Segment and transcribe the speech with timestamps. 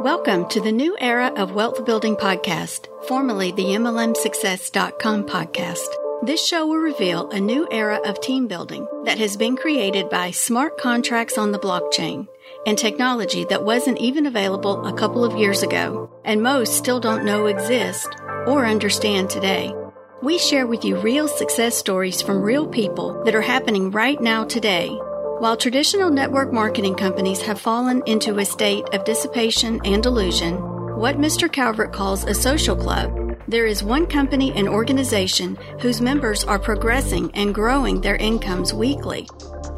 [0.00, 5.88] Welcome to the new era of Wealth Building Podcast, formerly the MLMSuccess.com podcast.
[6.22, 10.30] This show will reveal a new era of team building that has been created by
[10.30, 12.28] smart contracts on the blockchain
[12.64, 17.24] and technology that wasn't even available a couple of years ago, and most still don't
[17.24, 18.08] know exist
[18.46, 19.74] or understand today.
[20.22, 24.44] We share with you real success stories from real people that are happening right now
[24.44, 24.96] today
[25.38, 30.56] while traditional network marketing companies have fallen into a state of dissipation and delusion,
[30.98, 31.50] what Mr.
[31.50, 37.30] Calvert calls a social club, there is one company and organization whose members are progressing
[37.34, 39.28] and growing their incomes weekly.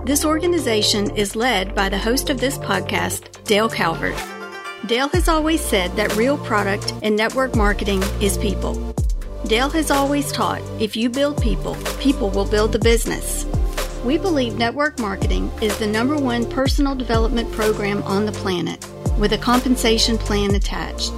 [0.06, 4.16] This organization is led by the host of this podcast, Dale Calvert.
[4.86, 8.94] Dale has always said that real product in network marketing is people.
[9.46, 13.44] Dale has always taught if you build people, people will build the business.
[14.04, 18.82] We believe network marketing is the number one personal development program on the planet
[19.18, 21.12] with a compensation plan attached.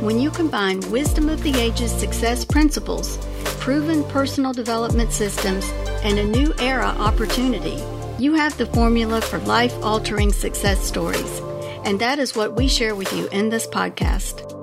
[0.00, 3.18] When you combine wisdom of the ages success principles,
[3.60, 5.68] proven personal development systems,
[6.02, 7.82] and a new era opportunity,
[8.18, 11.40] you have the formula for life altering success stories.
[11.84, 14.55] And that is what we share with you in this podcast.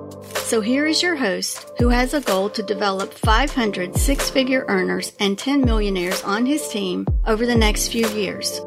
[0.44, 5.14] So here is your host who has a goal to develop 500 six figure earners
[5.18, 8.60] and 10 millionaires on his team over the next few years.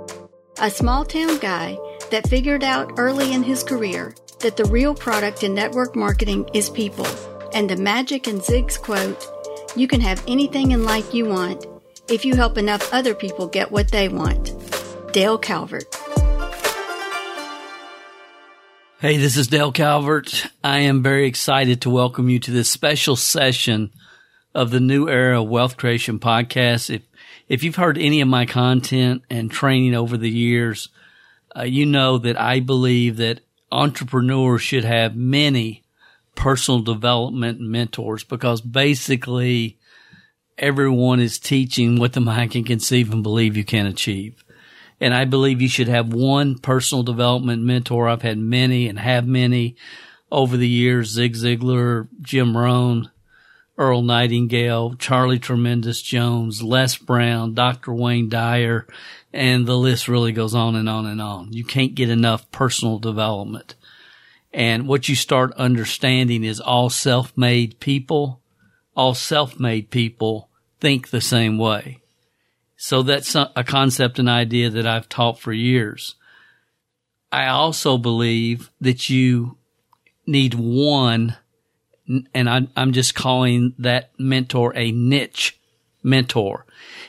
[0.60, 1.78] A small town guy
[2.10, 6.68] that figured out early in his career that the real product in network marketing is
[6.68, 7.06] people.
[7.54, 9.24] And the magic in Zig's quote,
[9.76, 11.68] you can have anything in life you want
[12.10, 14.52] if you help enough other people get what they want.
[15.14, 16.07] Dale Calvert.
[19.00, 20.48] Hey, this is Dale Calvert.
[20.64, 23.92] I am very excited to welcome you to this special session
[24.56, 26.90] of the New Era Wealth Creation podcast.
[26.90, 27.04] If
[27.48, 30.90] if you've heard any of my content and training over the years,
[31.56, 35.84] uh, you know that I believe that entrepreneurs should have many
[36.34, 39.78] personal development mentors because basically
[40.58, 44.44] everyone is teaching what the mind can conceive and believe you can achieve.
[45.00, 48.08] And I believe you should have one personal development mentor.
[48.08, 49.76] I've had many and have many
[50.32, 51.10] over the years.
[51.10, 53.12] Zig Ziglar, Jim Rohn,
[53.78, 57.94] Earl Nightingale, Charlie Tremendous Jones, Les Brown, Dr.
[57.94, 58.88] Wayne Dyer,
[59.32, 61.54] and the list really goes on and on and on.
[61.54, 63.76] You can't get enough personal development.
[64.52, 68.42] And what you start understanding is all self-made people,
[68.96, 70.50] all self-made people
[70.80, 72.00] think the same way.
[72.78, 76.16] So that's a concept and idea that I've taught for years.
[77.32, 79.58] I also believe that you
[80.28, 81.36] need one,
[82.34, 85.60] and I'm, I'm just calling that mentor a niche
[86.04, 86.66] mentor.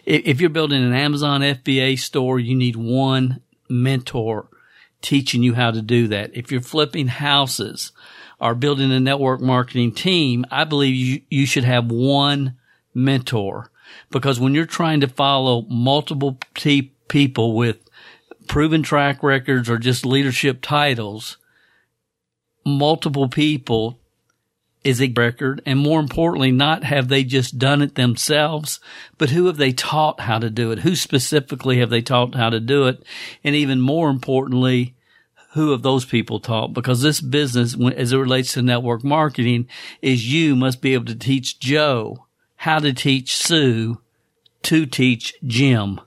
[0.06, 4.48] If you're building an Amazon FBA store, you need one mentor
[5.02, 6.34] teaching you how to do that.
[6.34, 7.92] If you're flipping houses
[8.40, 12.56] or building a network marketing team, I believe you, you should have one
[12.94, 13.70] mentor
[14.10, 17.78] because when you're trying to follow multiple t- people with
[18.46, 21.36] proven track records or just leadership titles,
[22.64, 23.98] multiple people
[24.84, 25.60] is a record.
[25.66, 28.80] And more importantly, not have they just done it themselves,
[29.18, 30.80] but who have they taught how to do it?
[30.80, 33.02] Who specifically have they taught how to do it?
[33.44, 34.94] And even more importantly,
[35.52, 36.72] who have those people taught?
[36.74, 39.66] Because this business, as it relates to network marketing,
[40.00, 42.26] is you must be able to teach Joe
[42.58, 44.00] how to teach Sue
[44.62, 46.00] to teach Jim.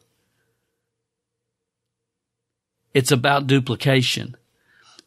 [2.93, 4.35] It's about duplication.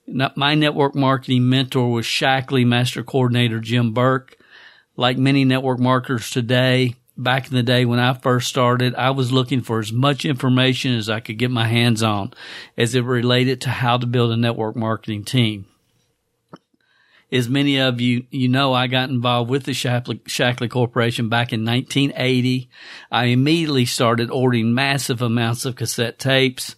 [0.07, 4.39] My network marketing mentor was Shaklee Master Coordinator Jim Burke.
[4.97, 9.31] Like many network marketers today, back in the day when I first started, I was
[9.31, 12.33] looking for as much information as I could get my hands on
[12.79, 15.67] as it related to how to build a network marketing team
[17.35, 21.53] as many of you, you know, I got involved with the Shaklee, Shaklee Corporation back
[21.53, 22.71] in 1980.
[23.11, 26.77] I immediately started ordering massive amounts of cassette tapes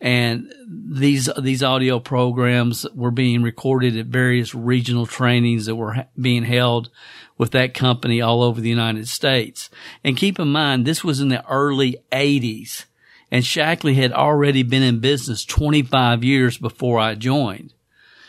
[0.00, 6.44] and these, these audio programs were being recorded at various regional trainings that were being
[6.44, 6.90] held
[7.38, 9.70] with that company all over the United States.
[10.04, 12.84] And keep in mind, this was in the early 80s
[13.30, 17.72] and Shaklee had already been in business 25 years before I joined.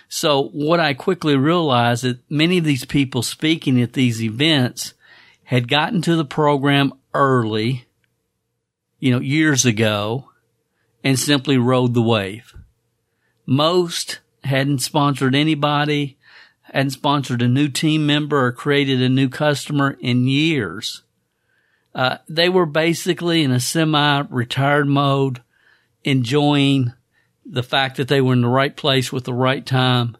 [0.07, 4.93] So what I quickly realized that many of these people speaking at these events
[5.45, 7.85] had gotten to the program early,
[8.99, 10.29] you know, years ago
[11.03, 12.55] and simply rode the wave.
[13.45, 16.17] Most hadn't sponsored anybody,
[16.63, 21.03] hadn't sponsored a new team member or created a new customer in years.
[21.93, 25.41] Uh, they were basically in a semi-retired mode,
[26.03, 26.91] enjoying
[27.45, 30.17] the fact that they were in the right place with the right time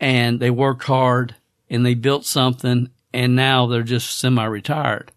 [0.00, 1.34] and they worked hard
[1.68, 5.12] and they built something and now they're just semi-retired.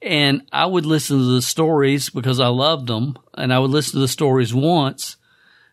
[0.00, 3.94] And I would listen to the stories because I loved them and I would listen
[3.94, 5.16] to the stories once.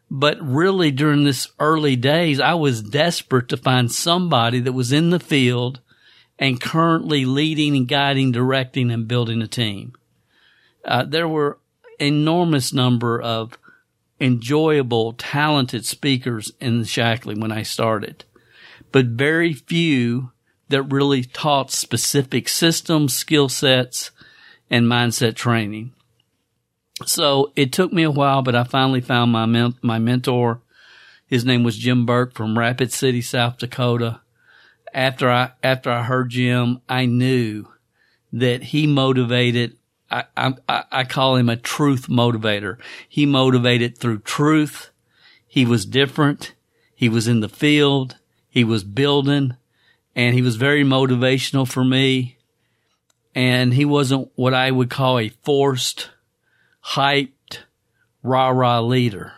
[0.10, 5.10] But really during this early days, I was desperate to find somebody that was in
[5.10, 5.82] the field
[6.38, 9.94] and currently leading and guiding, directing and building a team.
[10.86, 11.60] Uh, there were
[12.00, 13.58] enormous number of
[14.24, 18.24] enjoyable, talented speakers in Shaklee when I started,
[18.94, 20.32] but very few
[20.70, 24.12] that really taught specific systems, skill sets,
[24.70, 25.92] and mindset training.
[27.06, 30.62] So it took me a while, but I finally found my men- my mentor.
[31.28, 34.22] His name was Jim Burke from Rapid City, South Dakota.
[34.94, 37.68] After I after I heard Jim, I knew
[38.32, 39.76] that he motivated.
[40.14, 42.78] I, I, I call him a truth motivator.
[43.10, 44.92] He motivated through truth.
[45.48, 46.54] He was different.
[46.94, 48.18] He was in the field.
[48.50, 49.58] He was building
[50.16, 52.38] and he was very motivational for me.
[53.36, 56.12] And he wasn't what I would call a forced,
[56.94, 57.60] hyped,
[58.22, 59.34] rah rah leader.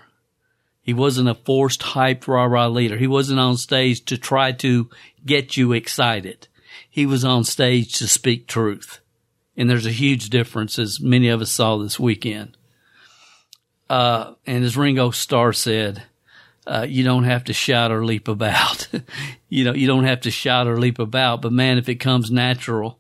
[0.82, 2.98] He wasn't a forced, hyped, rah rah leader.
[2.98, 4.90] He wasn't on stage to try to
[5.26, 6.50] get you excited.
[6.90, 9.00] He was on stage to speak truth.
[9.58, 12.58] And there's a huge difference, as many of us saw this weekend.
[13.90, 16.04] Uh, and as Ringo Starr said,
[16.68, 18.88] uh, you don't have to shout or leap about.
[19.50, 22.32] you know, you don't have to shout or leap about, but man, if it comes
[22.32, 23.00] natural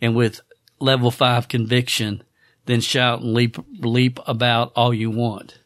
[0.00, 0.40] and with
[0.78, 2.22] level five conviction,
[2.66, 5.58] then shout and leap, leap about all you want.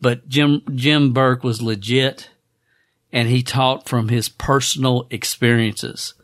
[0.00, 2.30] But Jim, Jim Burke was legit
[3.12, 6.14] and he taught from his personal experiences.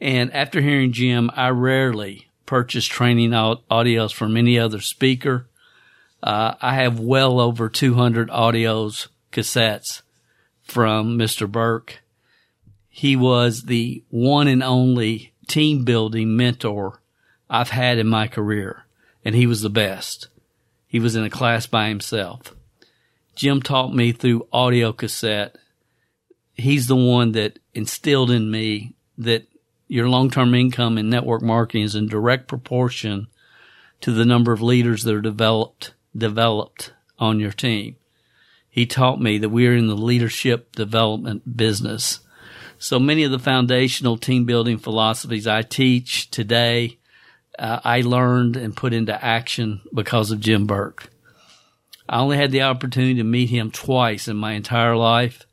[0.00, 5.48] And after hearing Jim, I rarely purchase training audios from any other speaker.
[6.22, 10.02] Uh, I have well over 200 audios cassettes
[10.62, 11.50] from Mr.
[11.50, 12.02] Burke.
[12.88, 17.00] He was the one and only team building mentor
[17.48, 18.86] I've had in my career,
[19.24, 20.28] and he was the best.
[20.86, 22.54] He was in a class by himself.
[23.34, 25.56] Jim taught me through audio cassette.
[26.54, 29.46] He's the one that instilled in me that
[29.88, 33.26] your long-term income in network marketing is in direct proportion
[34.00, 37.96] to the number of leaders that are developed developed on your team
[38.76, 42.20] he taught me that we are in the leadership development business.
[42.76, 46.98] So many of the foundational team building philosophies I teach today,
[47.58, 51.08] uh, I learned and put into action because of Jim Burke.
[52.06, 55.46] I only had the opportunity to meet him twice in my entire life.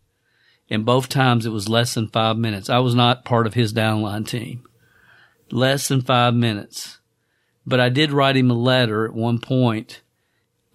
[0.69, 2.69] And both times it was less than five minutes.
[2.69, 4.63] I was not part of his downline team.
[5.51, 6.99] Less than five minutes.
[7.65, 10.01] But I did write him a letter at one point,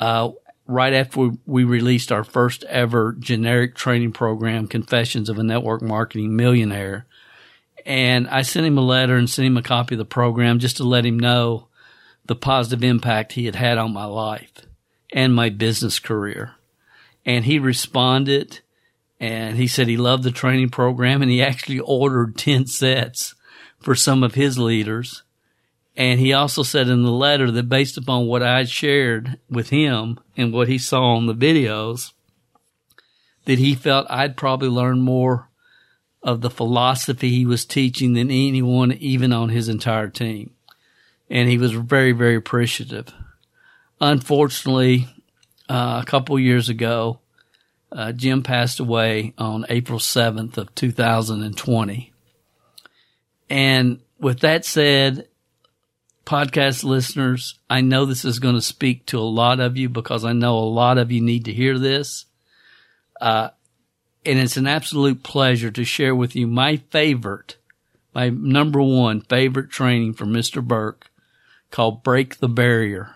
[0.00, 0.31] uh,
[0.67, 6.37] right after we released our first ever generic training program, Confessions of a Network Marketing
[6.37, 7.06] Millionaire.
[7.84, 10.76] And I sent him a letter and sent him a copy of the program just
[10.76, 11.69] to let him know
[12.26, 14.52] the positive impact he had had on my life
[15.12, 16.52] and my business career.
[17.25, 18.61] And he responded
[19.20, 23.35] and he said he loved the training program and he actually ordered 10 sets
[23.81, 25.23] for some of his leaders
[25.99, 30.20] and he also said in the letter that based upon what I shared with him
[30.37, 32.12] and what he saw on the videos,
[33.47, 35.49] that he felt I'd probably learn more
[36.23, 40.53] of the philosophy he was teaching than anyone, even on his entire team.
[41.29, 43.13] And he was very, very appreciative.
[44.01, 45.08] Unfortunately,
[45.69, 47.19] uh, a couple years ago,
[47.91, 52.13] uh, Jim passed away on April 7th of 2020.
[53.51, 55.29] And with that said,
[56.27, 60.25] podcast listeners, I know this is going to speak to a lot of you because
[60.25, 62.27] I know a lot of you need to hear this.
[63.21, 63.51] Uh,
[64.27, 67.57] and it's an absolute pleasure to share with you my favorite,
[68.15, 70.63] my number one favorite training from Mr.
[70.63, 71.11] Burke
[71.71, 73.15] called Break the Barrier.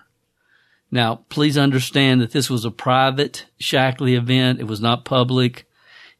[0.95, 4.61] Now, please understand that this was a private Shaklee event.
[4.61, 5.67] It was not public.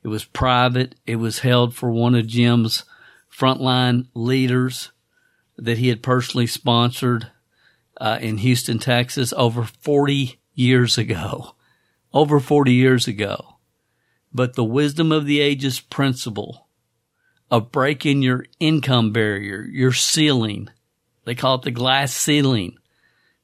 [0.03, 0.95] It was private.
[1.07, 2.85] It was held for one of Jim's
[3.31, 4.91] frontline leaders
[5.59, 7.31] that he had personally sponsored
[8.01, 11.55] uh, in Houston, Texas, over 40 years ago.
[12.15, 13.57] Over 40 years ago.
[14.33, 16.67] But the wisdom of the ages principle
[17.51, 20.71] of breaking your income barrier, your ceiling,
[21.27, 22.79] they call it the glass ceiling.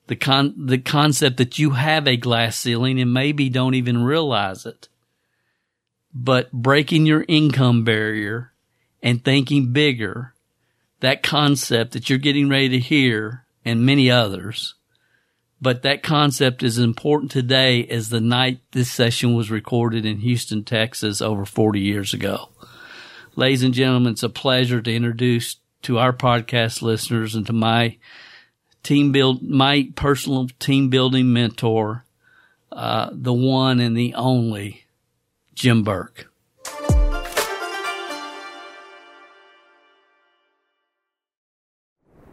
[0.09, 4.67] The con, the concept that you have a glass ceiling and maybe don't even realize
[4.67, 4.89] it.
[6.13, 8.53] But breaking your income barrier
[9.03, 10.35] and thinking bigger
[11.01, 14.75] that concept that you're getting ready to hear and many others.
[15.61, 20.65] But that concept is important today as the night this session was recorded in Houston,
[20.65, 22.49] Texas over 40 years ago.
[23.37, 27.99] Ladies and gentlemen, it's a pleasure to introduce to our podcast listeners and to my
[28.83, 32.05] team build, my personal team building mentor,
[32.73, 34.85] uh, the one and the only
[35.55, 36.29] Jim Burke.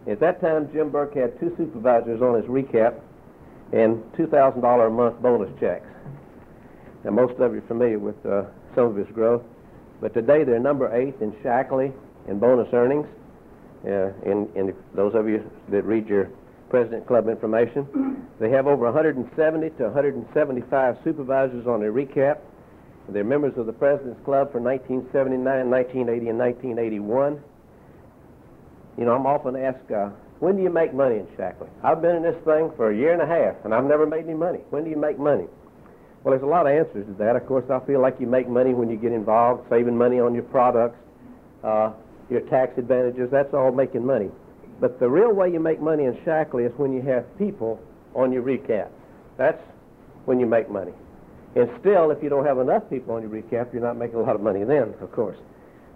[0.07, 2.99] At that time, Jim Burke had two supervisors on his recap
[3.73, 5.87] and $2,000 a month bonus checks.
[7.03, 8.43] Now, most of you are familiar with uh,
[8.75, 9.41] some of his growth,
[10.01, 11.91] but today they're number eight in Shaklee
[12.27, 13.07] in bonus earnings.
[13.85, 16.29] Uh, and, and those of you that read your
[16.69, 22.39] President Club information, they have over 170 to 175 supervisors on their recap.
[23.09, 27.39] They're members of the President's Club for 1979, 1980, and 1981.
[28.97, 31.69] You know, I'm often asked, uh, when do you make money in Shaklee?
[31.83, 34.25] I've been in this thing for a year and a half, and I've never made
[34.25, 34.59] any money.
[34.71, 35.45] When do you make money?
[36.23, 37.35] Well, there's a lot of answers to that.
[37.35, 40.33] Of course, I feel like you make money when you get involved, saving money on
[40.33, 40.97] your products,
[41.63, 41.91] uh,
[42.29, 43.29] your tax advantages.
[43.31, 44.29] That's all making money.
[44.79, 47.79] But the real way you make money in Shaklee is when you have people
[48.13, 48.89] on your recap.
[49.37, 49.61] That's
[50.25, 50.91] when you make money.
[51.55, 54.21] And still, if you don't have enough people on your recap, you're not making a
[54.21, 55.37] lot of money then, of course.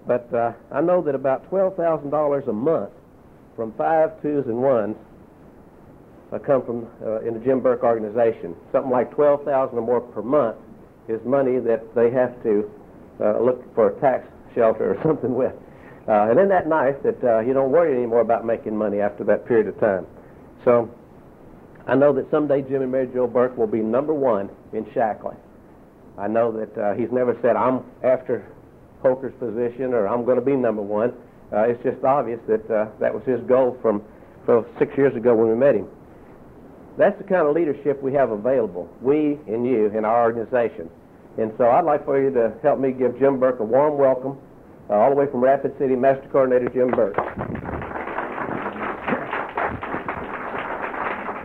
[0.08, 2.92] But uh, I know that about $12,000 a month
[3.56, 4.96] from five twos and ones
[6.32, 8.56] uh, come from uh, in the Jim Burke organization.
[8.72, 10.56] Something like 12000 or more per month
[11.10, 12.72] is money that they have to
[13.20, 15.54] uh, look for a tax shelter or something with.
[16.10, 19.24] Uh, and isn't that nice that uh, you don't worry anymore about making money after
[19.24, 20.08] that period of time?
[20.66, 20.89] So
[21.86, 25.38] I know that someday Jim and Mary Jo Burke will be number one in Shaklee.
[26.18, 28.44] I know that uh, he's never said, I'm after
[29.04, 31.13] Poker's position or I'm going to be number one.
[31.54, 34.01] Uh, it's just obvious that uh, that was his goal from,
[34.46, 35.88] from six years ago when we met him.
[36.98, 40.89] That's the kind of leadership we have available, we and you in our organization.
[41.38, 44.38] And so I'd like for you to help me give Jim Burke a warm welcome,
[44.89, 47.15] uh, all the way from Rapid City, Master Coordinator Jim Burke.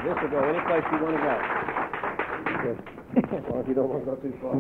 [0.05, 1.37] This will go any place you want to go.
[3.37, 4.55] as long as you don't want to go too far.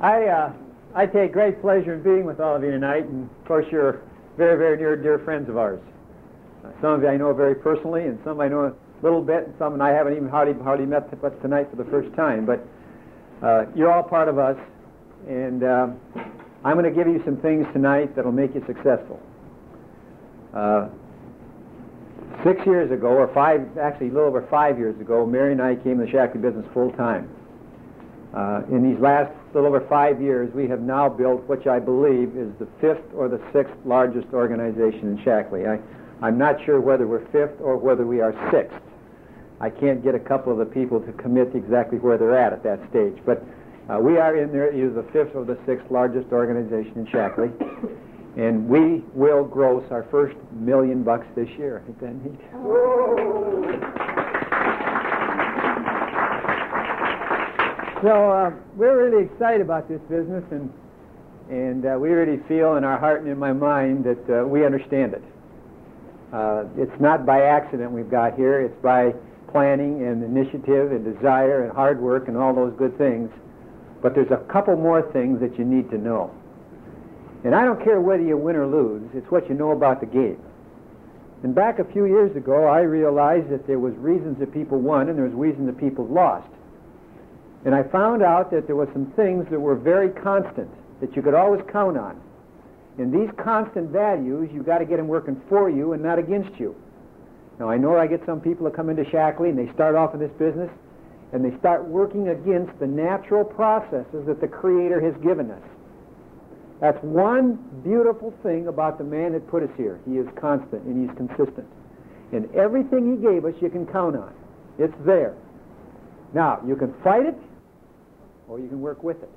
[0.00, 0.52] I, uh,
[0.94, 4.02] I take great pleasure in being with all of you tonight, and of course, you're
[4.36, 5.80] very, very near dear friends of ours.
[6.80, 9.54] Some of you I know very personally, and some I know a little bit, and
[9.58, 12.44] some I haven't even hardly, hardly met but tonight for the first time.
[12.44, 12.66] But
[13.42, 14.56] uh, you're all part of us,
[15.28, 15.88] and uh,
[16.64, 19.20] I'm going to give you some things tonight that'll make you successful.
[20.52, 20.88] Uh,
[22.42, 25.76] six years ago, or five, actually a little over five years ago, Mary and I
[25.76, 27.30] came to the Shaklee business full time.
[28.34, 32.36] Uh, in these last little over five years, we have now built, which I believe
[32.36, 35.66] is the fifth or the sixth largest organization in Shaklee.
[35.66, 38.76] I, I'm not sure whether we're fifth or whether we are sixth.
[39.60, 42.62] I can't get a couple of the people to commit exactly where they're at at
[42.64, 43.42] that stage, but
[43.88, 47.52] uh, we are in there either the fifth or the sixth largest organization in Shaklee,
[48.36, 51.82] and we will gross our first million bucks this year.
[51.86, 52.38] Ain't that neat?
[58.02, 60.72] So uh, we're really excited about this business, and
[61.50, 64.66] and uh, we really feel in our heart and in my mind that uh, we
[64.66, 65.22] understand it.
[66.32, 68.60] Uh, it's not by accident we've got here.
[68.60, 69.14] It's by
[69.50, 73.30] planning and initiative and desire and hard work and all those good things.
[74.02, 76.30] But there's a couple more things that you need to know.
[77.44, 79.08] And I don't care whether you win or lose.
[79.14, 80.38] It's what you know about the game.
[81.42, 85.08] And back a few years ago, I realized that there was reasons that people won
[85.08, 86.48] and there was reasons that people lost.
[87.64, 91.22] And I found out that there were some things that were very constant that you
[91.22, 92.20] could always count on.
[92.98, 96.58] And these constant values, you've got to get them working for you and not against
[96.58, 96.74] you.
[97.60, 100.14] Now, I know I get some people that come into Shaklee and they start off
[100.14, 100.70] in this business
[101.32, 105.62] and they start working against the natural processes that the Creator has given us.
[106.80, 110.00] That's one beautiful thing about the man that put us here.
[110.06, 111.66] He is constant and he's consistent.
[112.32, 114.32] And everything he gave us, you can count on.
[114.78, 115.34] It's there.
[116.34, 117.34] Now, you can fight it
[118.46, 119.30] or you can work with it.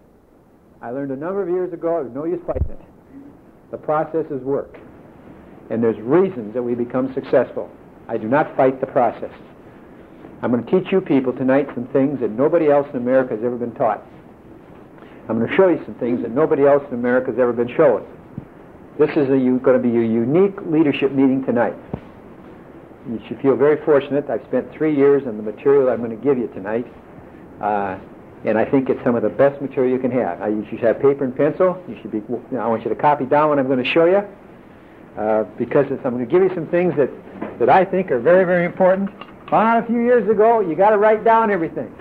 [0.82, 2.80] I learned a number of years ago there's no use fighting it.
[3.72, 4.78] The processes work.
[5.70, 7.70] And there's reasons that we become successful.
[8.08, 9.32] I do not fight the process.
[10.42, 13.44] I'm going to teach you people tonight some things that nobody else in America has
[13.44, 14.04] ever been taught.
[15.30, 17.74] I'm going to show you some things that nobody else in America has ever been
[17.76, 18.06] shown.
[18.98, 21.76] This is a, going to be a unique leadership meeting tonight.
[23.08, 24.30] You should feel very fortunate.
[24.30, 26.88] I've spent three years on the material I'm going to give you tonight.
[27.62, 27.98] Uh,
[28.44, 30.42] and I think it's some of the best material you can have.
[30.42, 31.82] Uh, you should have paper and pencil.
[31.88, 32.22] You should be.
[32.58, 34.24] I want you to copy down what I'm going to show you,
[35.18, 37.10] uh, because I'm going to give you some things that
[37.60, 39.12] that I think are very, very important.
[39.52, 41.94] Found out a few years ago, you got to write down everything.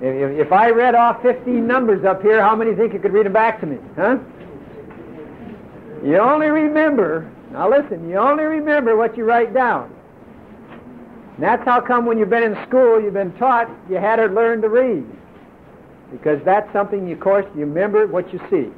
[0.00, 3.26] If, if I read off 15 numbers up here, how many think you could read
[3.26, 3.78] them back to me?
[3.96, 4.18] Huh?
[6.04, 9.92] You only remember, now listen, you only remember what you write down.
[11.34, 14.26] And that's how come when you've been in school, you've been taught, you had to
[14.26, 15.04] learn to read.
[16.12, 18.70] Because that's something, you, of course, you remember what you see.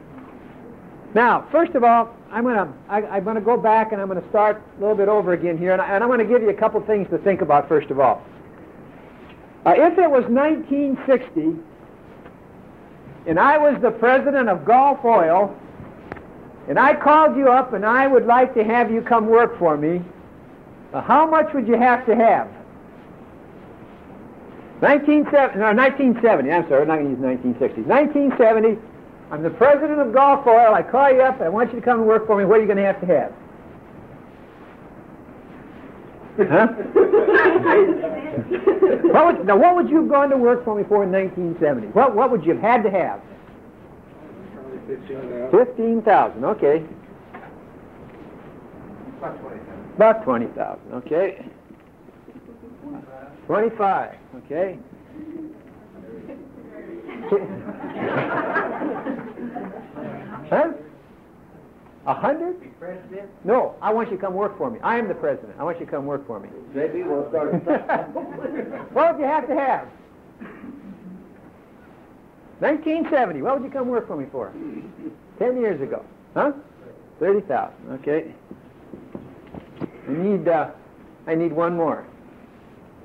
[1.15, 4.21] Now, first of all, I'm going to I'm going to go back and I'm going
[4.21, 6.51] to start a little bit over again here, and, I, I'm going to give you
[6.51, 8.23] a couple things to think about first of all.
[9.65, 11.57] Uh, if it was 1960
[13.27, 15.57] and I was the president of Gulf Oil,
[16.69, 19.77] and I called you up and I would like to have you come work for
[19.77, 20.03] me,
[20.93, 22.49] uh, how much would you have to have?
[24.81, 27.83] 1970, no, 1970, I'm sorry, I'm not going to use 1960.
[27.83, 28.94] 1970,
[29.35, 30.73] I'm the president of Gulf Oil.
[30.75, 31.41] I call you up.
[31.41, 32.45] I want you to come and work for me.
[32.45, 33.33] What are you going to have to have?
[36.37, 36.69] Huh?
[39.13, 41.89] what would, now, what would you have gone to work for me for in 1970?
[41.89, 43.21] What, what would you have had to have?
[45.51, 46.45] 15,000.
[46.45, 46.85] Okay.
[49.97, 50.93] About 20,000.
[50.93, 51.45] Okay.
[53.47, 54.15] 25.
[54.47, 54.79] Okay.
[60.51, 60.73] huh?
[62.07, 62.57] A hundred?
[62.79, 63.31] President?
[63.45, 64.79] No, I want you to come work for me.
[64.83, 65.55] I am the president.
[65.59, 66.51] I want you to come work for me.
[66.75, 67.55] Maybe we'll start.
[68.93, 69.89] what would you have to have?
[72.61, 73.43] 1970.
[73.43, 74.53] What would you come work for me for?
[75.39, 76.05] Ten years ago.
[76.35, 76.53] Huh?
[77.21, 77.75] 30,000.
[77.93, 78.35] Okay.
[80.09, 80.71] I need, uh,
[81.27, 82.07] I need one more.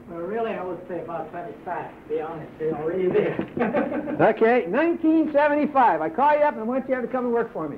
[0.10, 2.52] Well, really, I would say about 25, to be honest.
[2.58, 3.38] They're already there.
[4.20, 6.02] Okay, 1975.
[6.02, 7.78] I call you up and I want you to come and work for me.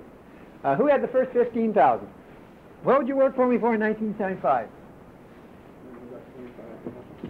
[0.63, 2.07] Uh, who had the first 15,000?
[2.83, 4.67] What would you work for me for in 1975?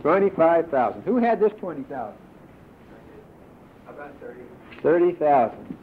[0.02, 1.02] 25,000.
[1.04, 2.14] Who had this 20,000?
[3.90, 4.40] About 30.
[4.82, 5.78] 30,000.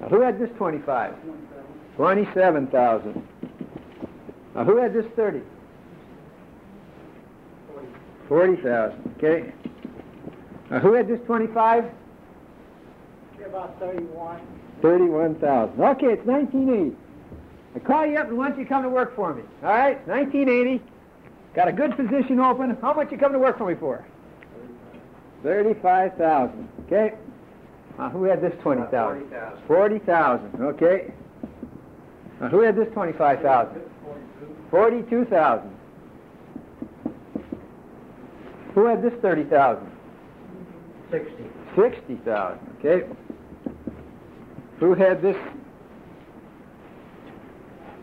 [0.00, 1.14] Now, who had this 25?
[1.96, 3.28] 27,000.
[4.54, 5.40] Now, who had this 30?
[8.30, 9.14] 40,000.
[9.18, 9.52] Okay.
[10.70, 11.84] Now, who had this 25?
[13.44, 14.40] about 31.
[14.80, 15.80] 31,000.
[15.80, 16.96] Okay, it's 1980.
[17.74, 19.42] I call you up and want you to come to work for me.
[19.64, 20.80] All right, 1980.
[21.54, 22.76] Got a good position open.
[22.80, 24.06] How much you come to work for me for?
[25.42, 26.68] 35,000.
[26.86, 27.14] Okay.
[27.98, 29.28] Uh, who had this 20,000?
[29.66, 29.66] 40,000.
[29.66, 30.62] 40,000.
[30.62, 31.12] Okay.
[32.40, 33.82] Now, who had this 25,000?
[34.70, 35.79] 42,000.
[38.74, 39.90] Who had this 30,000?
[41.10, 41.30] 60.
[41.76, 42.58] 60,000.
[42.78, 43.06] Okay.
[44.78, 45.36] Who had this?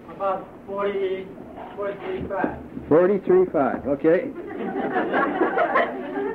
[0.09, 1.27] About 40,
[1.75, 2.57] 45.
[2.89, 3.87] 43.5.
[3.87, 4.31] Okay.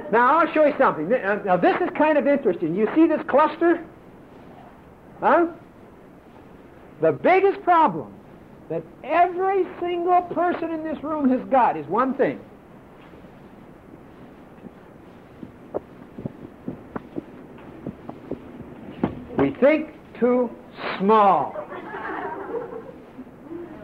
[0.13, 1.13] now, I'll show you something.
[1.13, 2.75] Uh, Now, this is kind of interesting.
[2.75, 3.85] You see this cluster?
[5.21, 5.47] Huh?
[7.01, 8.13] The biggest problem
[8.69, 12.41] that every single person in this room has got is one thing.
[19.43, 19.89] We think
[20.21, 20.49] too
[21.01, 21.57] small.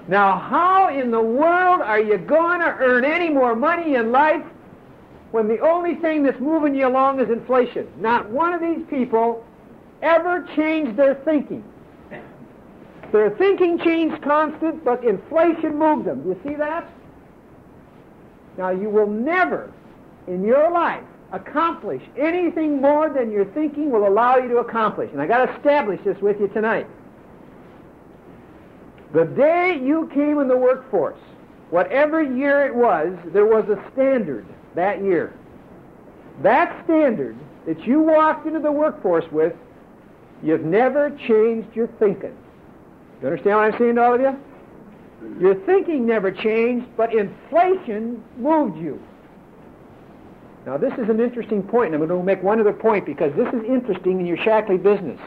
[0.07, 4.45] Now, how in the world are you going to earn any more money in life
[5.33, 7.89] when the only thing that's moving you along is inflation?
[7.99, 9.45] Not one of these people
[10.01, 11.65] ever changed their thinking.
[13.11, 16.23] Their thinking changed constant, but inflation moved them.
[16.23, 16.89] Do you see that?
[18.57, 19.73] Now, you will never
[20.29, 25.11] in your life accomplish anything more than your thinking will allow you to accomplish.
[25.13, 26.87] And I got to establish this with you tonight.
[29.13, 31.19] The day you came in the workforce,
[31.71, 35.33] whatever year it was, there was a standard that year.
[36.43, 37.37] That standard
[37.67, 39.55] that you walked into the workforce with,
[40.43, 42.37] you've never changed your thinking.
[43.21, 44.39] You understand what I'm saying to all of you?
[45.41, 49.03] Your thinking never changed, but inflation moved you.
[50.67, 53.35] Now, this is an interesting point, and I'm going to make one other point because
[53.37, 55.21] this is interesting in your Shaklee business.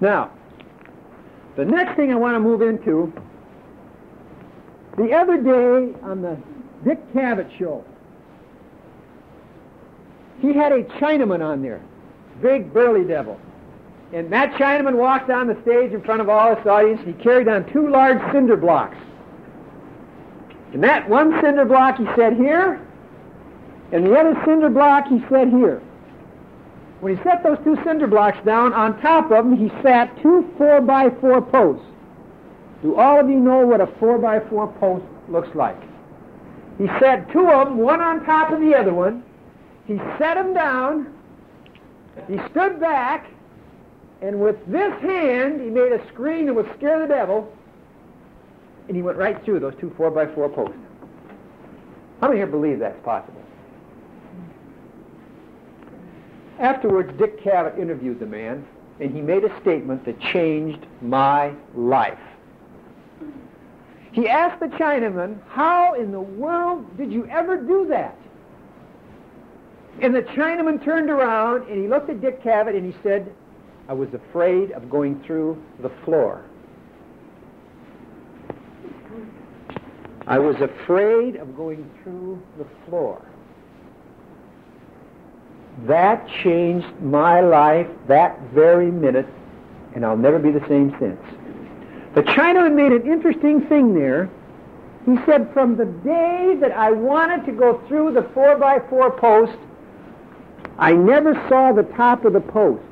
[0.00, 0.30] Now,
[1.56, 3.12] the next thing I want to move into,
[4.96, 6.36] the other day on the
[6.84, 7.84] Dick Cavett show,
[10.40, 11.80] he had a Chinaman on there,
[12.42, 13.38] big burly devil.
[14.12, 17.00] And that Chinaman walked on the stage in front of all this audience.
[17.04, 18.96] He carried on two large cinder blocks.
[20.72, 22.84] And that one cinder block he said here,
[23.92, 25.82] and the other cinder block he set here.
[27.00, 30.52] When he set those two cinder blocks down, on top of them he sat two
[30.58, 31.84] four by four posts.
[32.82, 35.80] Do all of you know what a four by four post looks like?
[36.78, 39.22] He set two of them, one on top of the other one.
[39.86, 41.12] He set them down.
[42.28, 43.30] He stood back,
[44.22, 47.52] and with this hand, he made a screen that would scare the devil,
[48.88, 50.76] and he went right through those two four by four posts.
[52.20, 53.39] How many here believe that's possible?
[56.60, 58.66] Afterwards, Dick Cavett interviewed the man,
[59.00, 62.18] and he made a statement that changed my life.
[64.12, 68.14] He asked the Chinaman, How in the world did you ever do that?
[70.02, 73.32] And the Chinaman turned around and he looked at Dick Cavett and he said,
[73.88, 76.44] I was afraid of going through the floor.
[80.26, 83.29] I was afraid of going through the floor.
[85.86, 89.26] That changed my life that very minute,
[89.94, 91.20] and I'll never be the same since.
[92.14, 94.28] The Chinaman made an interesting thing there.
[95.06, 99.10] He said, from the day that I wanted to go through the 4 by 4
[99.12, 99.56] post,
[100.78, 102.82] I never saw the top of the post.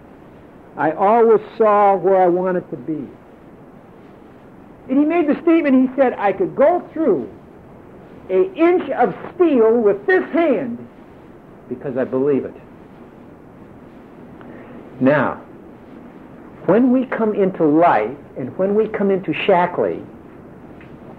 [0.76, 3.06] I always saw where I wanted to be.
[4.88, 7.28] And he made the statement, he said, I could go through
[8.30, 10.78] an inch of steel with this hand
[11.68, 12.54] because I believe it.
[15.00, 15.34] Now,
[16.66, 20.04] when we come into life and when we come into Shaklee,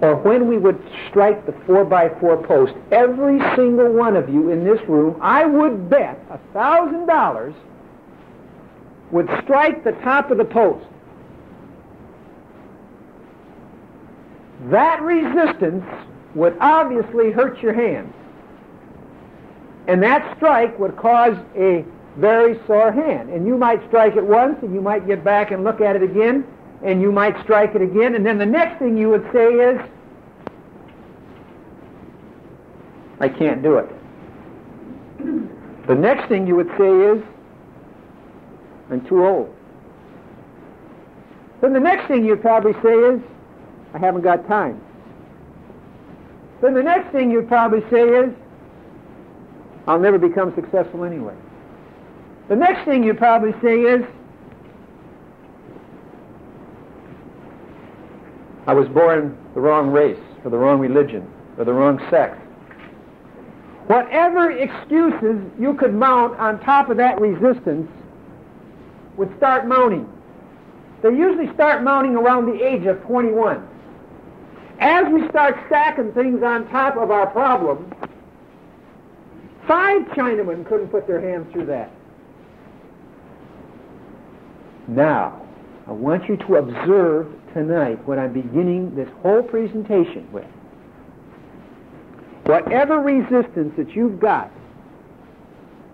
[0.02, 4.50] or when we would strike the four by four post, every single one of you
[4.50, 7.54] in this room, I would bet a thousand dollars
[9.12, 10.86] would strike the top of the post.
[14.70, 15.86] That resistance
[16.36, 18.14] would obviously hurt your hand.
[19.88, 21.84] And that strike would cause a
[22.18, 23.30] very sore hand.
[23.30, 26.04] And you might strike it once, and you might get back and look at it
[26.04, 26.46] again,
[26.84, 29.82] and you might strike it again, and then the next thing you would say is,
[33.20, 33.90] I can't do it.
[35.88, 37.24] The next thing you would say is,
[38.90, 39.54] I'm too old.
[41.62, 43.22] Then the next thing you'd probably say is,
[43.94, 44.82] I haven't got time.
[46.62, 48.34] Then the next thing you'd probably say is,
[49.88, 51.36] I'll never become successful anyway.
[52.50, 54.04] The next thing you'd probably say is,
[58.66, 62.36] I was born the wrong race, or the wrong religion, or the wrong sex.
[63.86, 67.90] Whatever excuses you could mount on top of that resistance
[69.16, 70.12] would start mounting.
[71.04, 73.68] They usually start mounting around the age of 21.
[74.80, 77.94] As we start stacking things on top of our problem,
[79.68, 81.92] five Chinamen couldn't put their hands through that.
[84.90, 85.40] Now,
[85.88, 90.48] I want you to observe tonight what I'm beginning this whole presentation with.
[92.46, 94.52] Whatever resistance that you've got,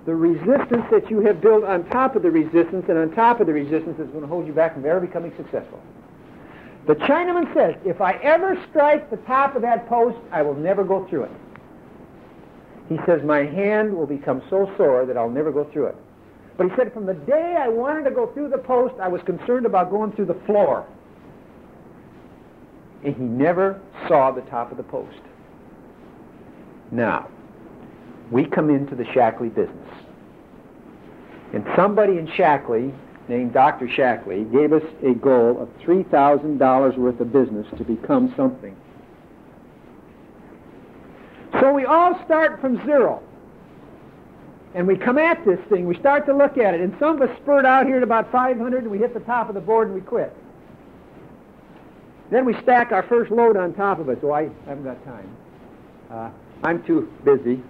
[0.05, 3.47] the resistance that you have built on top of the resistance and on top of
[3.47, 5.81] the resistance is going to hold you back from ever becoming successful.
[6.87, 10.85] The Chinaman says, if I ever strike the top of that post, I will never
[10.85, 11.31] go through it.
[12.87, 15.97] He says, my hand will become so sore that I'll never go through it.
[16.57, 19.21] But he said, from the day I wanted to go through the post, I was
[19.25, 20.85] concerned about going through the floor
[23.05, 25.19] and he never saw the top of the post.
[26.91, 27.29] Now,
[28.31, 29.89] we come into the Shaklee business.
[31.53, 32.93] And somebody in Shaklee,
[33.29, 33.87] named Dr.
[33.87, 38.75] Shaklee, gave us a goal of $3,000 worth of business to become something.
[41.61, 43.21] So we all start from zero.
[44.75, 47.29] And we come at this thing, we start to look at it, and some of
[47.29, 49.87] us spurt out here at about 500, and we hit the top of the board
[49.87, 50.35] and we quit.
[52.29, 54.19] Then we stack our first load on top of it.
[54.19, 55.37] So I haven't got time.
[56.11, 56.29] Uh,
[56.61, 57.63] I'm too busy,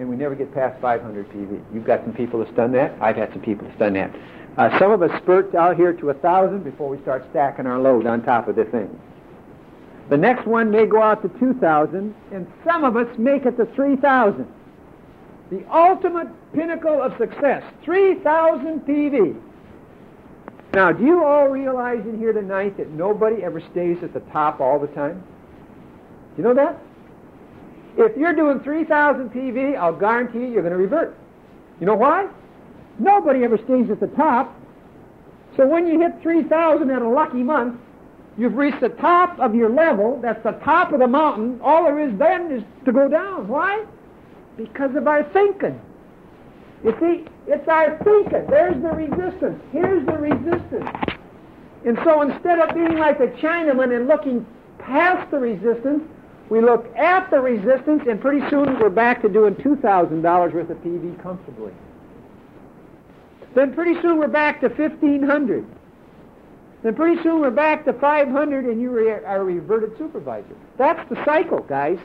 [0.00, 1.62] and we never get past 500 PV.
[1.72, 2.92] You've got some people that's done that.
[3.00, 4.10] I've had some people that's done that.
[4.58, 7.78] Uh, some of us spurt out here to a 1,000 before we start stacking our
[7.78, 9.00] load on top of the thing.
[10.08, 13.66] The next one may go out to 2,000, and some of us make it to
[13.66, 14.52] 3,000.
[15.50, 19.40] The ultimate pinnacle of success, 3,000 PV.
[20.72, 24.60] Now, do you all realize in here tonight that nobody ever stays at the top
[24.60, 25.20] all the time?
[26.36, 26.78] Do you know that?
[27.96, 31.16] If you're doing 3,000 PV, I'll guarantee you you're going to revert.
[31.80, 32.28] You know why?
[33.00, 34.56] Nobody ever stays at the top.
[35.56, 37.80] So when you hit 3,000 in a lucky month,
[38.38, 40.20] you've reached the top of your level.
[40.22, 41.60] That's the top of the mountain.
[41.60, 43.48] All there is then is to go down.
[43.48, 43.84] Why?
[44.60, 45.80] Because of our thinking.
[46.84, 48.46] You see, it's our thinking.
[48.48, 49.62] There's the resistance.
[49.72, 50.90] Here's the resistance.
[51.86, 54.46] And so instead of being like the Chinaman and looking
[54.78, 56.02] past the resistance,
[56.50, 60.76] we look at the resistance, and pretty soon we're back to doing $2,000 worth of
[60.78, 61.72] PV comfortably.
[63.54, 65.64] Then pretty soon we're back to 1500.
[66.82, 70.54] Then pretty soon we're back to 500 and you are a reverted supervisor.
[70.76, 71.98] That's the cycle, guys.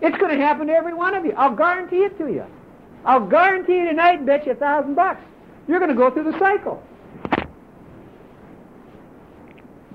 [0.00, 1.32] It's going to happen to every one of you.
[1.32, 2.44] I'll guarantee it to you.
[3.04, 5.22] I'll guarantee you tonight and bet you a thousand bucks.
[5.66, 6.82] You're going to go through the cycle.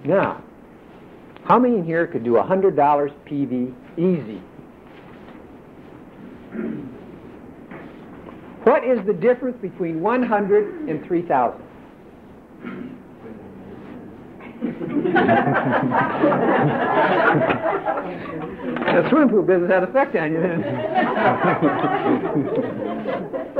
[0.03, 0.43] Now,
[1.45, 2.75] how many in here could do a $100
[3.25, 4.41] PV easy?
[8.63, 11.61] What is the difference between 100 and 3,000?
[18.93, 20.61] The swimming pool business had an effect on you then.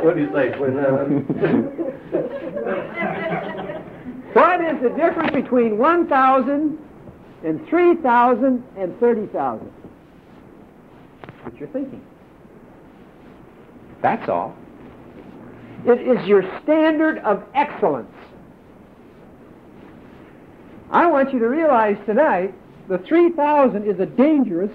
[0.03, 0.53] what do you say?
[0.53, 0.59] Uh,
[4.33, 6.77] what is the difference between 1,000
[7.43, 9.71] and 3,000 and 30,000?
[11.43, 12.01] What you're thinking.
[14.01, 14.55] That's all.
[15.85, 18.12] It is your standard of excellence.
[20.93, 22.53] I want you to realize tonight
[22.87, 24.71] the 3,000 is a dangerous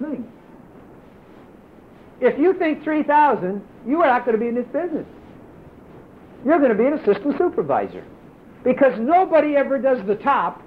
[0.00, 0.26] thing.
[2.20, 5.06] If you think 3,000, you are not going to be in this business.
[6.44, 8.02] You're going to be an assistant supervisor.
[8.64, 10.62] Because nobody ever does the top.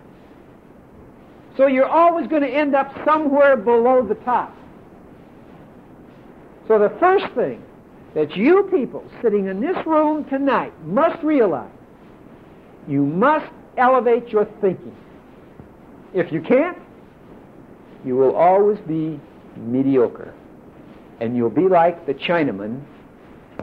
[1.58, 4.56] So you're always going to end up somewhere below the top.
[6.68, 7.64] So the first thing
[8.14, 11.72] that you people sitting in this room tonight must realize,
[12.88, 14.96] you must elevate your thinking.
[16.14, 16.78] If you can't,
[18.06, 19.20] you will always be
[19.58, 20.34] mediocre.
[21.20, 22.84] And you'll be like the Chinaman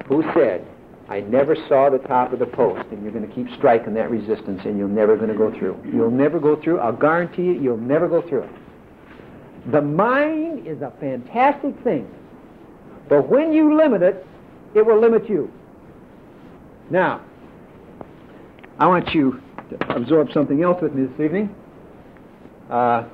[0.07, 0.66] who said,
[1.09, 4.11] I never saw the top of the post, and you're going to keep striking that
[4.11, 5.77] resistance, and you're never going to go through.
[5.92, 6.79] You'll never go through.
[6.79, 8.51] I'll guarantee you, you'll never go through it.
[9.73, 12.09] The mind is a fantastic thing,
[13.09, 14.25] but when you limit it,
[14.75, 15.51] it will limit you.
[16.90, 17.20] Now,
[18.79, 19.42] I want you
[19.89, 21.55] absorb something else with me this evening.
[22.71, 23.05] Uh,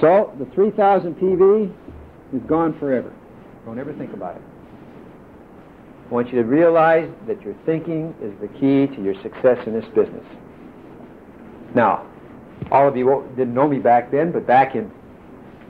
[0.00, 1.72] so, the 3000 PV
[2.34, 3.12] is gone forever.
[3.64, 4.42] Don't ever think about it.
[6.08, 9.72] I want you to realize that your thinking is the key to your success in
[9.72, 10.24] this business.
[11.74, 12.06] Now,
[12.70, 14.90] all of you didn't know me back then, but back in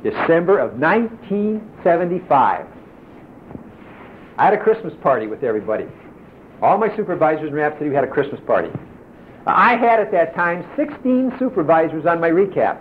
[0.02, 2.66] December of 1975,
[4.36, 5.86] I had a Christmas party with everybody.
[6.60, 8.70] All my supervisors in City we had a Christmas party.
[9.46, 12.80] I had at that time 16 supervisors on my recap.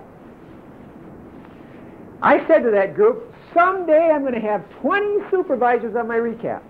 [2.21, 6.61] I said to that group, someday I'm going to have 20 supervisors on my recap.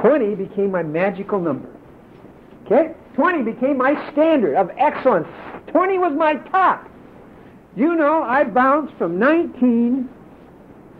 [0.00, 1.68] 20 became my magical number.
[2.66, 2.94] Okay?
[3.14, 5.28] 20 became my standard of excellence.
[5.68, 6.88] 20 was my top.
[7.76, 10.08] You know, I bounced from 19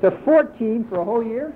[0.02, 1.52] to 14 for a whole year.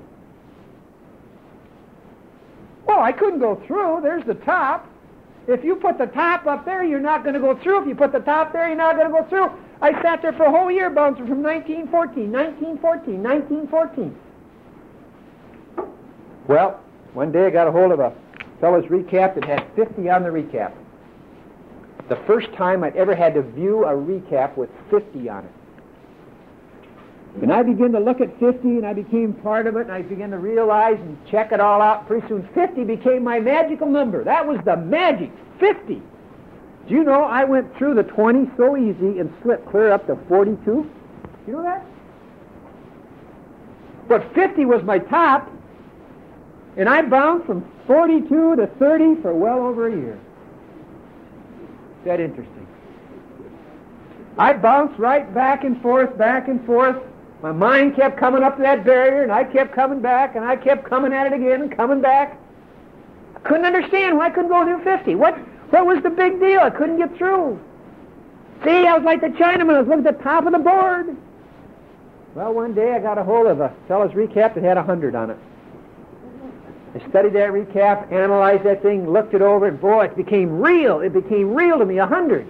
[2.86, 4.00] Well, I couldn't go through.
[4.02, 4.88] There's the top.
[5.48, 7.82] If you put the top up there, you're not going to go through.
[7.82, 9.50] If you put the top there, you're not going to go through.
[9.80, 14.18] I sat there for a whole year bouncing from 1914, 1914, 1914.
[16.48, 16.80] Well,
[17.12, 18.12] one day I got a hold of a
[18.60, 20.72] fellow's recap that had 50 on the recap.
[22.08, 25.50] The first time I'd ever had to view a recap with 50 on it.
[27.42, 30.02] And I began to look at 50 and I became part of it and I
[30.02, 32.06] began to realize and check it all out.
[32.06, 34.24] Pretty soon 50 became my magical number.
[34.24, 36.00] That was the magic, 50.
[36.88, 40.16] Do you know I went through the 20 so easy and slipped clear up to
[40.28, 40.90] 42?
[41.46, 41.84] You know that?
[44.08, 45.50] But 50 was my top
[46.76, 50.18] and I bounced from 42 to 30 for well over a year.
[52.00, 52.66] Is that interesting?
[54.38, 56.96] I bounced right back and forth, back and forth.
[57.42, 60.56] My mind kept coming up to that barrier, and I kept coming back, and I
[60.56, 62.38] kept coming at it again and coming back.
[63.34, 65.14] I couldn't understand why I couldn't go through 50.
[65.14, 65.36] What,
[65.70, 66.60] what was the big deal?
[66.60, 67.60] I couldn't get through.
[68.64, 69.74] See, I was like the Chinaman.
[69.74, 71.16] I was looking at the top of the board.
[72.34, 75.14] Well, one day I got a hold of a fellow's recap that had a 100
[75.14, 75.38] on it.
[76.94, 81.00] I studied that recap, analyzed that thing, looked it over, and boy, it became real.
[81.00, 82.46] It became real to me, a 100.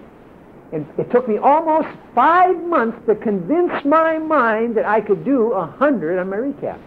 [0.73, 5.53] And it took me almost five months to convince my mind that I could do
[5.53, 6.79] a hundred on my recap.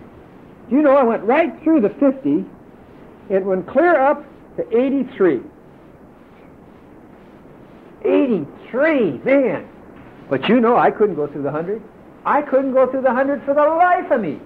[0.68, 2.44] Do you know I went right through the 50
[3.30, 4.24] and went clear up
[4.56, 5.40] to 83.
[8.04, 9.68] 83, man.
[10.28, 11.82] But you know I couldn't go through the 100.
[12.24, 14.40] I couldn't go through the 100 for the life of me.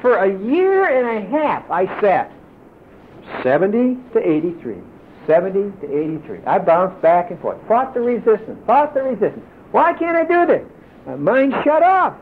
[0.00, 2.32] For a year and a half I sat
[3.42, 4.76] 70 to 83.
[5.26, 6.40] 70 to 83.
[6.46, 7.58] I bounced back and forth.
[7.68, 8.58] Fought the resistance.
[8.66, 9.44] Fought the resistance.
[9.70, 10.66] Why can't I do this?
[11.06, 12.16] My mind shut off.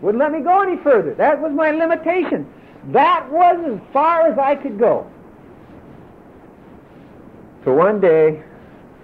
[0.00, 1.14] Wouldn't let me go any further.
[1.14, 2.46] That was my limitation.
[2.92, 5.08] That was as far as I could go.
[7.64, 8.42] So one day,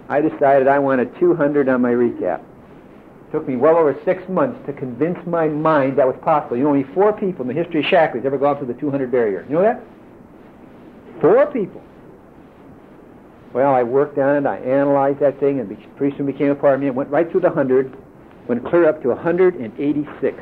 [0.08, 2.40] I decided I wanted 200 on my recap.
[2.40, 6.56] It took me well over six months to convince my mind that was possible.
[6.56, 9.12] You know, only four people in the history of Shaklee ever gone through the 200
[9.12, 9.46] barrier.
[9.48, 9.80] You know that?
[11.20, 11.82] Four people.
[13.58, 14.48] Well, I worked on it.
[14.48, 16.86] I analyzed that thing, and pretty soon became a part of me.
[16.86, 17.92] It went right through the 100,
[18.46, 20.38] went clear up to 186.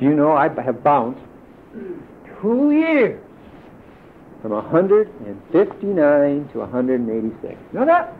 [0.00, 1.20] Do you know I have bounced
[2.42, 3.22] two years
[4.42, 7.54] from 159 to 186.
[7.72, 8.16] You know that?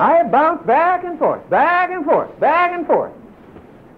[0.00, 3.12] I have bounced back and forth, back and forth, back and forth.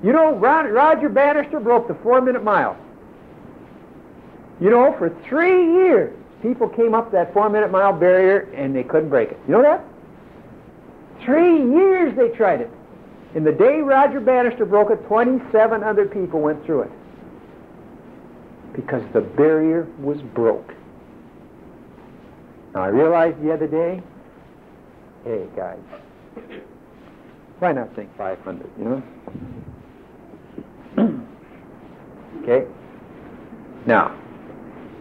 [0.02, 2.76] You know, Roger Bannister broke the four-minute mile.
[4.60, 9.08] You know, for three years, people came up that four-minute mile barrier and they couldn't
[9.08, 9.40] break it.
[9.48, 9.82] You know that?
[11.24, 12.70] Three years they tried it.
[13.34, 16.90] In the day Roger Bannister broke it, 27 other people went through it.
[18.74, 20.74] Because the barrier was broke.
[22.74, 24.02] Now, I realized the other day,
[25.24, 25.78] hey, guys,
[27.58, 29.02] why not think 500, you know?
[32.42, 32.66] okay?
[33.86, 34.14] Now,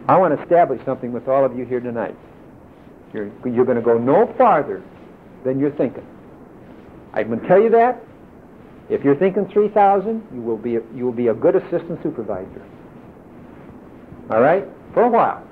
[0.08, 2.16] I want to establish something with all of you here tonight.
[3.14, 4.84] You're, you're going to go no farther
[5.46, 6.06] than you're thinking.
[7.14, 8.02] I'm going to tell you that.
[8.90, 12.62] If you're thinking 3,000, you will be a, you will be a good assistant supervisor.
[14.30, 14.66] All right?
[14.94, 15.48] For a while.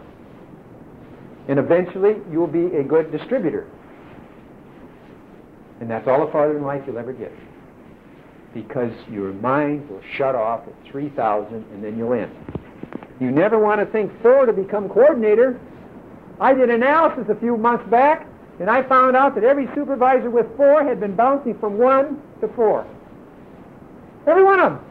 [1.47, 3.67] And eventually, you'll be a good distributor.
[5.79, 7.31] And that's all the farther in life you'll ever get.
[8.53, 12.35] Because your mind will shut off at 3,000 and then you'll end.
[13.21, 15.59] You never want to think four to become coordinator.
[16.39, 18.25] I did analysis a few months back,
[18.59, 22.47] and I found out that every supervisor with four had been bouncing from one to
[22.47, 22.83] four.
[24.25, 24.85] Every one of them.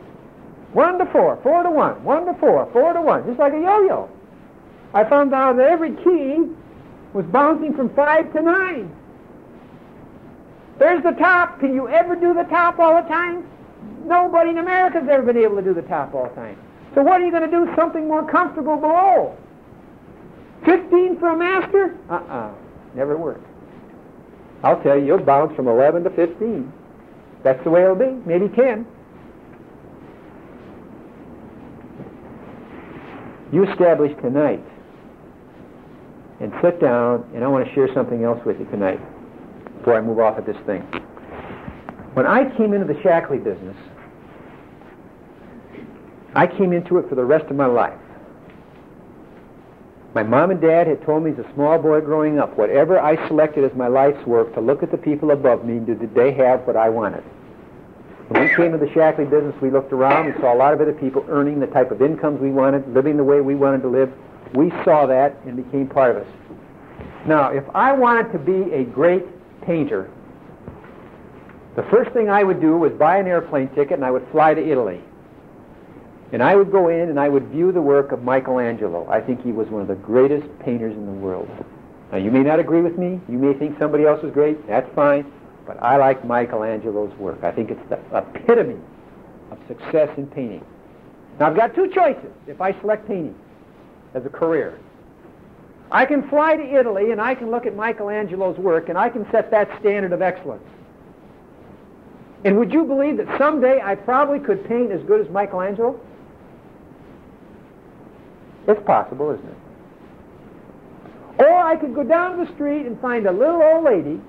[0.72, 3.60] One to four, four to one, one to four, four to one, just like a
[3.60, 4.08] yo-yo.
[4.94, 6.38] I found out that every key
[7.12, 8.94] was bouncing from five to nine.
[10.78, 11.58] There's the top.
[11.58, 13.44] Can you ever do the top all the time?
[14.04, 16.56] Nobody in America's ever been able to do the top all the time.
[16.94, 17.68] So what are you going to do?
[17.76, 19.36] Something more comfortable below.
[20.64, 21.96] 15 for a master?
[22.10, 22.52] Uh-uh.
[22.94, 23.46] Never worked.
[24.62, 26.72] I'll tell you, you'll bounce from 11 to 15.
[27.42, 28.10] That's the way it'll be.
[28.26, 28.86] Maybe 10.
[33.52, 34.62] You establish tonight
[36.40, 39.00] and sit down, and I want to share something else with you tonight
[39.78, 40.82] before I move off of this thing.
[42.14, 43.76] When I came into the Shaklee business,
[46.34, 47.98] I came into it for the rest of my life.
[50.14, 53.28] My mom and dad had told me as a small boy growing up, whatever I
[53.28, 56.66] selected as my life's work, to look at the people above me, did they have
[56.66, 57.22] what I wanted?
[58.28, 60.80] When we came into the Shaklee business, we looked around, we saw a lot of
[60.80, 63.88] other people earning the type of incomes we wanted, living the way we wanted to
[63.88, 64.12] live.
[64.54, 66.28] We saw that and became part of us.
[67.26, 69.24] Now, if I wanted to be a great
[69.62, 70.10] painter,
[71.76, 74.54] the first thing I would do was buy an airplane ticket and I would fly
[74.54, 75.00] to Italy.
[76.32, 79.08] And I would go in and I would view the work of Michelangelo.
[79.08, 81.48] I think he was one of the greatest painters in the world.
[82.12, 83.20] Now, you may not agree with me.
[83.28, 84.66] You may think somebody else is great.
[84.66, 85.30] That's fine.
[85.66, 87.42] But I like Michelangelo's work.
[87.42, 88.80] I think it's the epitome
[89.50, 90.64] of success in painting.
[91.38, 93.36] Now, I've got two choices if I select painting
[94.14, 94.78] as a career.
[95.92, 99.28] I can fly to Italy and I can look at Michelangelo's work and I can
[99.32, 100.62] set that standard of excellence.
[102.44, 106.00] And would you believe that someday I probably could paint as good as Michelangelo?
[108.66, 109.56] It's possible, isn't it?
[111.40, 114.20] Or I could go down the street and find a little old lady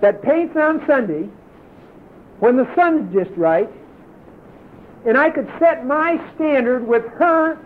[0.00, 1.28] that paints on Sunday
[2.40, 3.68] when the sun's just right,
[5.06, 7.58] and I could set my standard with her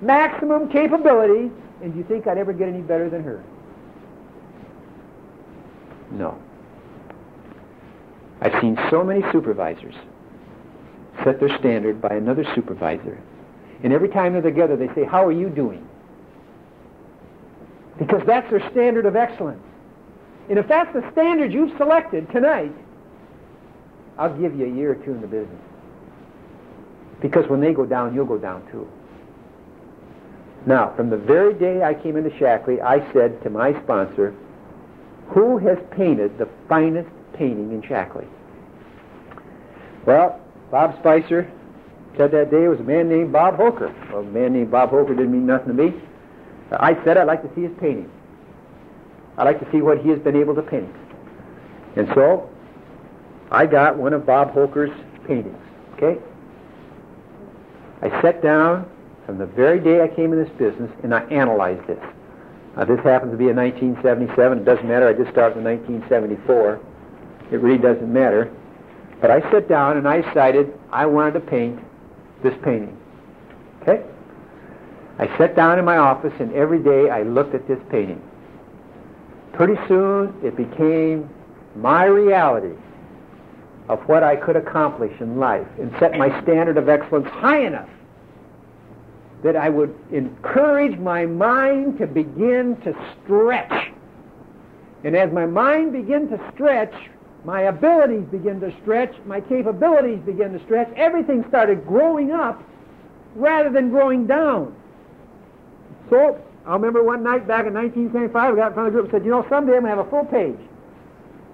[0.00, 1.50] maximum capability,
[1.82, 3.42] and do you think I'd ever get any better than her?
[6.10, 6.38] No.
[8.40, 9.94] I've seen so many supervisors
[11.24, 13.18] set their standard by another supervisor.
[13.86, 15.86] And every time they're together, they say, How are you doing?
[18.00, 19.62] Because that's their standard of excellence.
[20.50, 22.72] And if that's the standard you've selected tonight,
[24.18, 25.62] I'll give you a year or two in the business.
[27.22, 28.88] Because when they go down, you'll go down too.
[30.66, 34.34] Now, from the very day I came into Shaklee, I said to my sponsor,
[35.28, 38.26] who has painted the finest painting in Shaklee?
[40.04, 40.40] Well,
[40.72, 41.48] Bob Spicer
[42.16, 43.94] said that day was a man named Bob Hoker.
[44.10, 45.94] Well, a man named Bob Hoker didn't mean nothing to me.
[46.72, 48.10] I said I'd like to see his painting.
[49.38, 50.90] I'd like to see what he has been able to paint.
[51.96, 52.48] And so
[53.50, 54.90] I got one of Bob Hoker's
[55.26, 55.58] paintings.
[55.94, 56.20] Okay?
[58.02, 58.90] I sat down
[59.24, 62.02] from the very day I came in this business and I analyzed this.
[62.76, 64.58] Now, this happens to be in 1977.
[64.58, 65.08] It doesn't matter.
[65.08, 66.80] I just started in 1974.
[67.50, 68.52] It really doesn't matter.
[69.20, 71.80] But I sat down and I decided I wanted to paint
[72.42, 72.96] this painting.
[73.82, 74.04] Okay?
[75.18, 78.22] I sat down in my office and every day I looked at this painting.
[79.52, 81.30] Pretty soon it became
[81.74, 82.76] my reality
[83.88, 87.88] of what I could accomplish in life and set my standard of excellence high enough
[89.42, 93.92] that I would encourage my mind to begin to stretch.
[95.04, 96.92] And as my mind began to stretch,
[97.46, 102.60] my abilities begin to stretch, my capabilities begin to stretch, everything started growing up
[103.36, 104.74] rather than growing down.
[106.10, 109.12] So I remember one night back in 1975, I got in front of the group
[109.12, 110.58] and said, you know, someday I'm going to have a full page.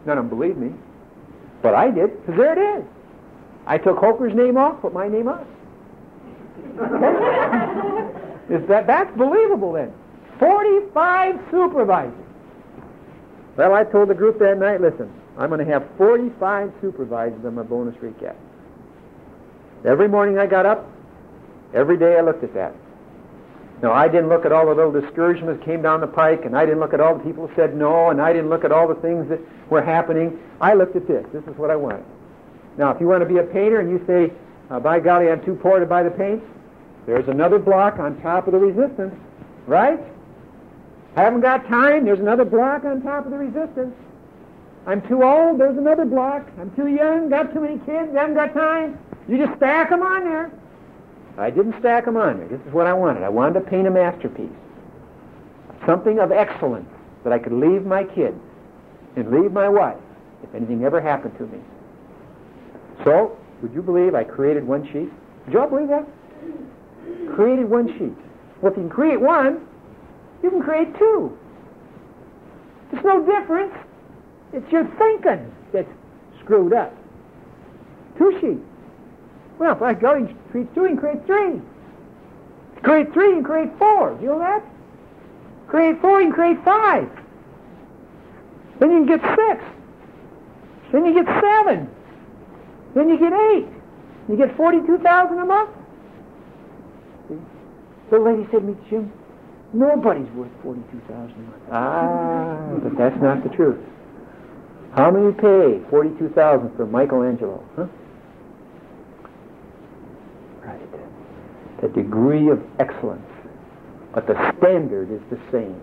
[0.07, 0.73] None of them believed me.
[1.61, 2.85] But I did, because there it is.
[3.67, 5.47] I took Hoker's name off, put my name on.
[8.51, 9.93] is that that's believable then?
[10.39, 12.15] Forty-five supervisors.
[13.57, 17.55] Well, I told the group that night, listen, I'm going to have 45 supervisors on
[17.55, 18.37] my bonus recap.
[19.85, 20.87] Every morning I got up,
[21.75, 22.75] every day I looked at that.
[23.83, 26.57] Now, I didn't look at all the little discouragements that came down the pike, and
[26.57, 28.71] I didn't look at all the people who said no, and I didn't look at
[28.71, 30.39] all the things that were happening.
[30.61, 31.27] I looked at this.
[31.33, 32.05] This is what I wanted.
[32.79, 34.33] Now, if you want to be a painter and you say,
[34.71, 36.43] uh, by golly, I'm too poor to buy the paint,
[37.07, 39.15] there's another block on top of the resistance,
[39.67, 39.99] right?
[41.17, 43.95] Haven't got time, there's another block on top of the resistance.
[44.87, 46.49] I'm too old, there's another block.
[46.59, 48.99] I'm too young, got too many kids, haven't got time.
[49.29, 50.51] You just stack them on there.
[51.39, 52.49] I didn't stack them on there.
[52.49, 53.23] This is what I wanted.
[53.23, 54.51] I wanted to paint a masterpiece.
[55.87, 56.89] Something of excellence
[57.25, 58.39] that I could leave my kids
[59.17, 59.99] and leave my wife
[60.43, 61.59] if anything ever happened to me.
[63.05, 65.11] So, would you believe I created one sheet?
[65.45, 66.07] Did you all believe that?
[67.35, 68.17] Created one sheet.
[68.61, 69.67] Well, if you can create one,
[70.43, 71.37] you can create two.
[72.91, 73.75] There's no difference.
[74.53, 75.89] It's your thinking that's
[76.43, 76.95] screwed up.
[78.19, 78.61] Two sheets.
[79.59, 81.61] Well, if I go, you create two, you create three.
[82.83, 84.15] Create three, you create four.
[84.15, 84.63] Do you know that?
[85.69, 87.09] Create four, you create five.
[88.81, 89.65] Then you can get six.
[90.93, 91.89] Then you get seven.
[92.95, 93.69] Then you get eight.
[94.29, 95.71] You get 42,000 a month.
[98.11, 99.11] The lady said to me, Jim,
[99.73, 101.63] nobody's worth 42,000 a month.
[101.71, 103.79] Ah, but that's not the truth.
[104.95, 107.65] How many pay 42,000 for Michelangelo?
[107.77, 107.87] Huh?
[110.65, 111.81] Right.
[111.81, 113.27] The degree of excellence.
[114.15, 115.81] But the standard is the same.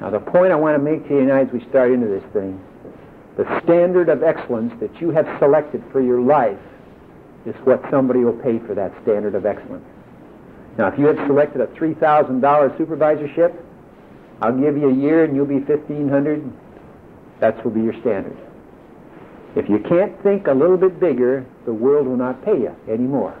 [0.00, 2.24] Now the point I want to make to you tonight as we start into this
[2.32, 2.60] thing,
[3.36, 6.58] the standard of excellence that you have selected for your life
[7.46, 9.86] is what somebody will pay for that standard of excellence.
[10.76, 12.40] Now if you had selected a $3,000
[12.76, 13.54] supervisorship,
[14.42, 16.52] I'll give you a year and you'll be 1500
[17.40, 18.36] That will be your standard.
[19.56, 23.34] If you can't think a little bit bigger, the world will not pay you anymore.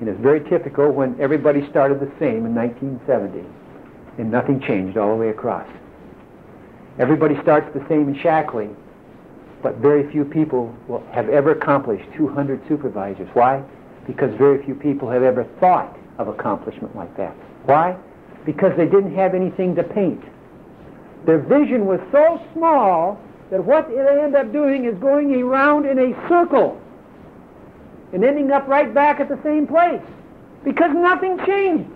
[0.00, 3.40] And it's very typical when everybody started the same in 1970
[4.18, 5.66] and nothing changed all the way across.
[6.98, 8.74] Everybody starts the same in Shaklee,
[9.62, 13.28] but very few people will have ever accomplished 200 supervisors.
[13.32, 13.62] Why?
[14.06, 17.34] Because very few people have ever thought of accomplishment like that.
[17.64, 17.96] Why?
[18.44, 20.22] Because they didn't have anything to paint.
[21.26, 23.20] Their vision was so small
[23.50, 26.80] that what they end up doing is going around in a circle
[28.12, 30.02] and ending up right back at the same place
[30.64, 31.90] because nothing changed.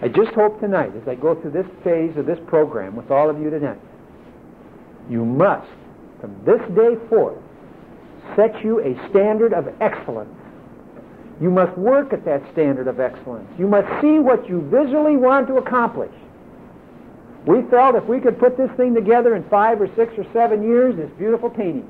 [0.00, 3.28] I just hope tonight, as I go through this phase of this program with all
[3.28, 3.80] of you tonight,
[5.10, 5.68] you must,
[6.20, 7.38] from this day forth,
[8.36, 10.34] set you a standard of excellence.
[11.40, 13.48] You must work at that standard of excellence.
[13.58, 16.12] You must see what you visually want to accomplish.
[17.46, 20.62] We felt if we could put this thing together in five or six or seven
[20.62, 21.88] years, this beautiful painting,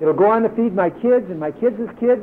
[0.00, 2.22] it'll go on to feed my kids and my kids' kids.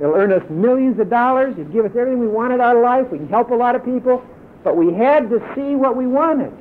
[0.00, 1.54] It'll earn us millions of dollars.
[1.58, 3.10] It'll give us everything we wanted out of life.
[3.10, 4.24] We can help a lot of people.
[4.64, 6.52] But we had to see what we wanted.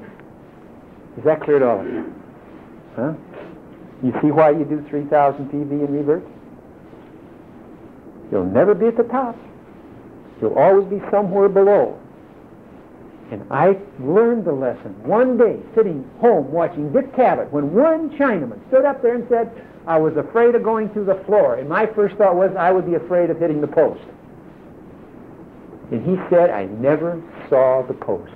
[1.18, 2.14] Is that clear to all of you?
[2.96, 3.14] Huh?
[4.04, 6.24] You see why you do 3,000 PV and revert?
[8.32, 9.38] You'll never be at the top.
[10.42, 12.01] You'll always be somewhere below.
[13.32, 18.60] And I learned the lesson one day sitting home watching Dick Cavett when one Chinaman
[18.68, 19.50] stood up there and said,
[19.88, 21.56] I was afraid of going through the floor.
[21.56, 24.04] And my first thought was I would be afraid of hitting the post.
[25.92, 28.34] And he said, I never saw the post.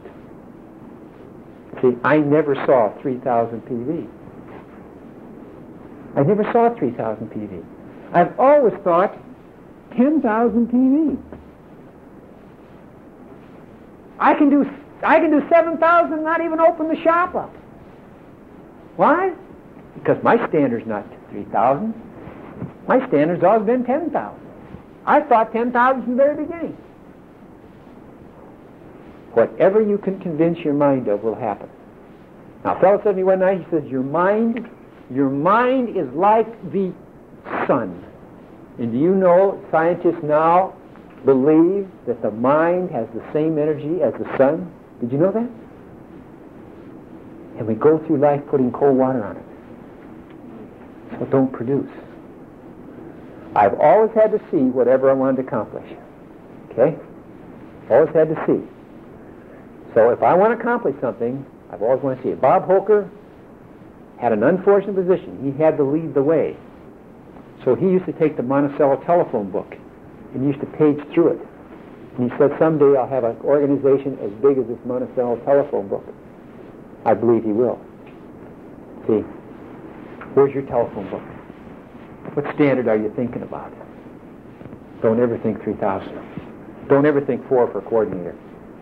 [1.82, 4.08] See, I never saw 3,000 PV.
[6.16, 7.66] I never saw 3,000 PV.
[8.14, 9.14] I've always thought
[9.98, 11.40] 10,000 PVs.
[14.20, 14.64] I can do
[15.06, 17.54] I can do 7,000 and not even open the shop up.
[18.96, 19.34] Why?
[19.94, 21.94] Because my standard's not 3,000.
[22.88, 24.40] My standard's always been 10,000.
[25.06, 26.78] I thought 10,000 from the very beginning.
[29.34, 31.70] Whatever you can convince your mind of will happen.
[32.64, 34.68] Now, a fellow said to me one night, he says, your mind,
[35.12, 36.92] your mind is like the
[37.68, 38.04] sun.
[38.80, 40.74] And do you know scientists now
[41.26, 44.72] believe that the mind has the same energy as the sun?
[45.02, 45.50] Did you know that?
[47.58, 51.20] And we go through life putting cold water on it.
[51.20, 51.90] So don't produce.
[53.56, 55.90] I've always had to see whatever I wanted to accomplish.
[56.72, 56.98] Okay?
[57.90, 58.68] Always had to see.
[59.94, 62.42] So if I want to accomplish something, I've always wanted to see it.
[62.42, 63.10] Bob Holker
[64.20, 65.40] had an unfortunate position.
[65.44, 66.58] He had to lead the way.
[67.64, 69.76] So he used to take the Monticello telephone book
[70.34, 71.48] and used to page through it.
[72.18, 76.06] And he said, someday I'll have an organization as big as this Monticello telephone book.
[77.06, 77.80] I believe he will.
[79.08, 79.20] See,
[80.34, 81.22] where's your telephone book?
[82.36, 83.72] What standard are you thinking about?
[85.02, 86.88] Don't ever think 3,000.
[86.88, 88.36] Don't ever think 4 for coordinator.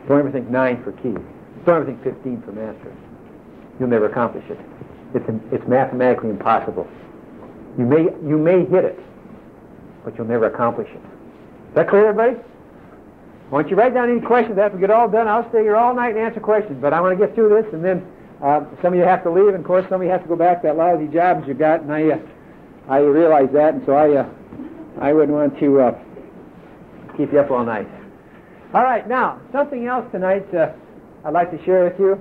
[0.08, 1.16] Don't ever think 9 for key.
[1.66, 2.96] Don't ever think 15 for master.
[3.80, 4.60] You'll never accomplish it.
[5.16, 6.88] It's, it's mathematically impossible.
[7.78, 9.00] You may, you may hit it,
[10.06, 10.98] but you'll never accomplish it.
[10.98, 12.38] Is that clear, everybody?
[13.52, 15.28] Don't you write down any questions after we get all done?
[15.28, 17.72] I'll stay here all night and answer questions, but I want to get through this,
[17.74, 18.06] and then
[18.42, 20.28] uh, some of you have to leave, and of course some of you have to
[20.28, 22.20] go back to that lousy job you got, and I, uh,
[22.90, 24.30] I realize that, and so I, uh,
[25.00, 26.00] I wouldn't want to uh,
[27.16, 27.88] keep you up all night.
[28.74, 30.74] All right, now something else tonight uh,
[31.24, 32.20] I'd like to share with you.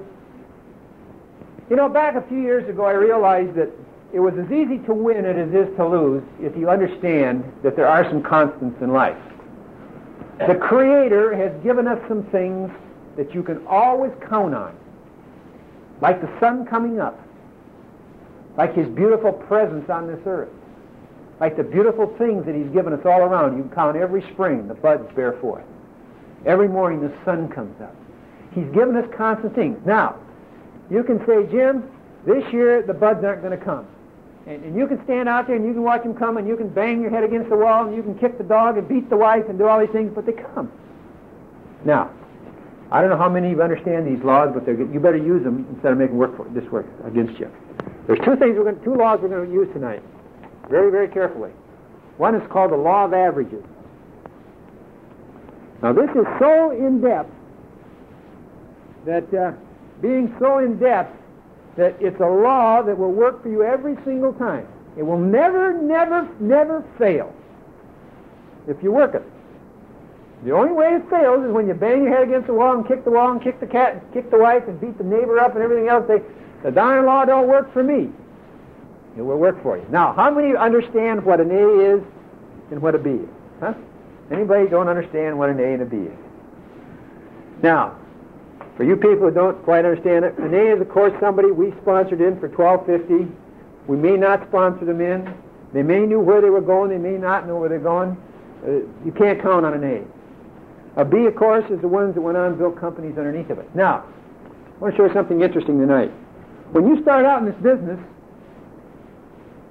[1.70, 3.70] You know, back a few years ago, I realized that
[4.12, 7.74] it was as easy to win as it is to lose if you understand that
[7.74, 9.16] there are some constants in life.
[10.48, 12.70] The Creator has given us some things
[13.16, 14.76] that you can always count on,
[16.00, 17.20] like the sun coming up,
[18.56, 20.48] like His beautiful presence on this earth,
[21.38, 23.56] like the beautiful things that He's given us all around.
[23.56, 25.64] You can count every spring the buds bear forth.
[26.44, 27.94] Every morning the sun comes up.
[28.54, 29.78] He's given us constant things.
[29.86, 30.18] Now,
[30.90, 31.88] you can say, Jim,
[32.26, 33.86] this year the buds aren't going to come.
[34.46, 36.56] And, and, you can stand out there and you can watch them come and you
[36.56, 39.08] can bang your head against the wall and you can kick the dog and beat
[39.08, 40.70] the wife and do all these things, but they come.
[41.84, 42.10] Now,
[42.90, 45.66] I don't know how many of you understand these laws, but you better use them
[45.70, 47.50] instead of making work for, this work against you.
[48.06, 50.02] There's two things we're going, two laws we're going to use tonight,
[50.68, 51.50] very very carefully.
[52.18, 53.64] One is called the law of averages.
[55.82, 57.30] Now this is so in depth
[59.06, 59.52] that uh,
[60.00, 61.16] being so in depth
[61.76, 64.66] that it's a law that will work for you every single time.
[64.96, 67.32] It will never, never, never fail
[68.68, 69.22] if you work it.
[70.44, 72.86] The only way it fails is when you bang your head against the wall and
[72.86, 75.38] kick the wall and kick the cat and kick the wife and beat the neighbor
[75.38, 76.04] up and everything else.
[76.08, 76.20] They,
[76.64, 78.10] the darn law don't work for me.
[79.16, 79.86] It will work for you.
[79.90, 82.02] Now, how many understand what an A is
[82.70, 83.28] and what a B is?
[83.60, 83.74] Huh?
[84.30, 86.18] Anybody don't understand what an A and a B is?
[87.62, 87.96] Now,
[88.76, 91.72] for you people who don't quite understand it, an A is, of course, somebody we
[91.82, 93.28] sponsored in for twelve fifty.
[93.86, 95.32] We may not sponsor them in.
[95.72, 96.90] They may knew where they were going.
[96.90, 98.16] They may not know where they're going.
[98.64, 101.00] Uh, you can't count on an A.
[101.00, 103.58] A B, of course, is the ones that went on and built companies underneath of
[103.58, 103.74] it.
[103.74, 106.10] Now, I want to show you something interesting tonight.
[106.72, 107.98] When you start out in this business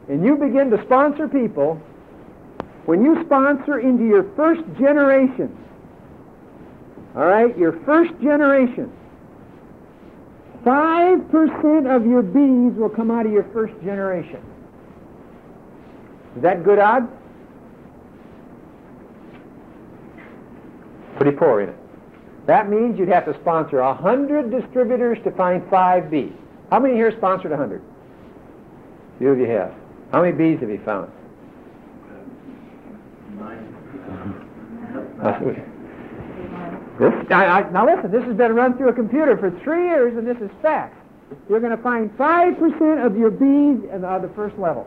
[0.10, 1.76] and you begin to sponsor people,
[2.86, 5.56] when you sponsor into your first generation,
[7.16, 8.92] all right, your first generation.
[10.64, 14.40] 5% of your bees will come out of your first generation.
[16.36, 17.08] Is that good odds?
[21.18, 21.82] Pretty poor, isn't it?
[22.48, 26.34] That means you'd have to sponsor 100 distributors to find five bees.
[26.70, 27.82] How many here sponsored 100?
[29.20, 29.74] Few of you have.
[30.12, 31.12] How many bees have you found?
[33.38, 33.68] Nine.
[37.02, 40.16] This, I, I, now listen, this has been run through a computer for three years,
[40.16, 40.96] and this is fact.
[41.50, 44.84] You're going to find 5% of your bees at uh, the first level.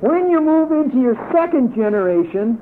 [0.00, 2.60] When you move into your second generation,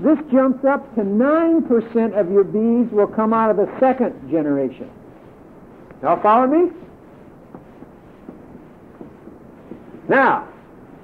[0.00, 4.90] this jumps up to 9% of your bees will come out of the second generation.
[6.02, 6.72] Y'all follow me?
[10.08, 10.48] Now,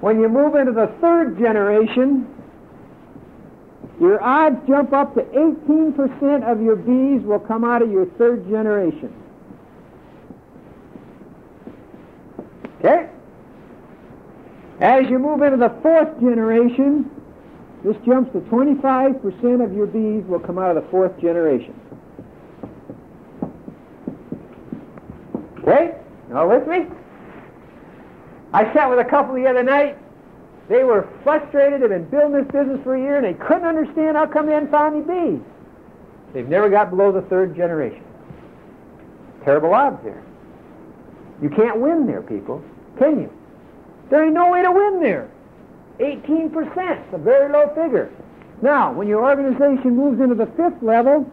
[0.01, 2.27] when you move into the third generation,
[3.99, 8.47] your odds jump up to 18% of your bees will come out of your third
[8.49, 9.13] generation.
[12.79, 13.09] Okay?
[14.79, 17.09] As you move into the fourth generation,
[17.85, 21.79] This jumps to 25% of your bees will come out of the fourth generation.
[25.59, 25.95] Okay?
[26.31, 26.87] Y'all with me?
[28.53, 29.99] I sat with a couple the other night.
[30.67, 31.81] They were frustrated.
[31.81, 34.53] They've been building this business for a year, and they couldn't understand how come they
[34.53, 35.41] hadn't found any bees.
[36.33, 38.03] They've never got below the third generation.
[39.43, 40.23] Terrible odds there.
[41.41, 42.63] You can't win there, people.
[42.97, 43.33] Can you?
[44.09, 45.29] There ain't no way to win there.
[45.99, 48.11] 18%, a very low figure.
[48.61, 51.29] Now, when your organization moves into the fifth level,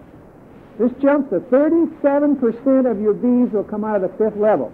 [0.78, 4.72] this jumps to 37% of your bees will come out of the fifth level.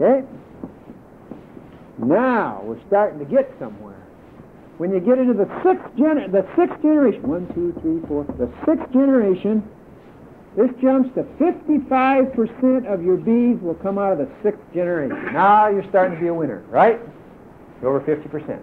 [0.00, 0.26] Okay?
[1.98, 4.02] Now we're starting to get somewhere.
[4.78, 8.50] When you get into the sixth gener- the sixth generation, one, two, three, four, the
[8.66, 9.66] sixth generation,
[10.56, 15.32] this jumps to 55% of your bees will come out of the sixth generation.
[15.32, 17.00] Now you're starting to be a winner, right?
[17.82, 18.60] Over 50%.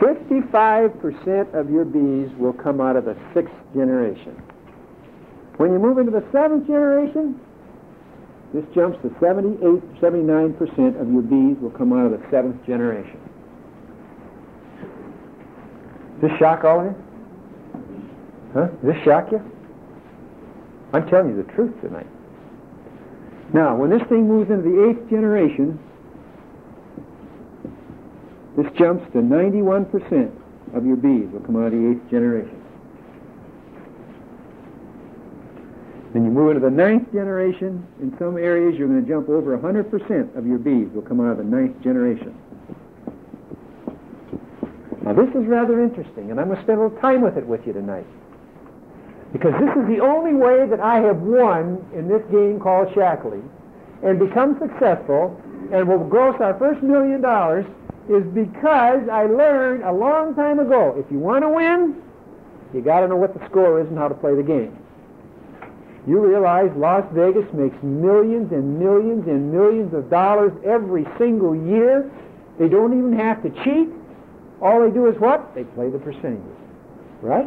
[0.00, 4.40] 55% of your bees will come out of the sixth generation.
[5.56, 7.38] When you move into the seventh generation,
[8.52, 9.60] this jumps to 78,
[10.00, 13.20] 79% of your bees will come out of the seventh generation.
[16.20, 16.96] Does this shock all of you?
[18.54, 18.66] Huh?
[18.66, 19.42] Does this shock you?
[20.92, 22.06] I'm telling you the truth tonight.
[23.52, 25.78] Now, when this thing moves into the eighth generation,
[28.56, 30.32] this jumps to 91%
[30.74, 32.57] of your bees will come out of the eighth generation.
[36.18, 37.86] Then you move into the ninth generation.
[38.02, 41.30] In some areas, you're going to jump over 100% of your bees will come out
[41.30, 42.34] of the ninth generation.
[45.02, 47.46] Now, this is rather interesting, and I'm going to spend a little time with it
[47.46, 48.04] with you tonight.
[49.32, 53.48] Because this is the only way that I have won in this game called Shaklee
[54.02, 55.40] and become successful
[55.70, 57.64] and will gross our first million dollars
[58.10, 62.02] is because I learned a long time ago if you want to win,
[62.74, 64.76] you got to know what the score is and how to play the game.
[66.08, 72.10] You realize Las Vegas makes millions and millions and millions of dollars every single year.
[72.58, 73.90] They don't even have to cheat.
[74.62, 75.54] All they do is what?
[75.54, 76.56] They play the percentages.
[77.20, 77.46] Right?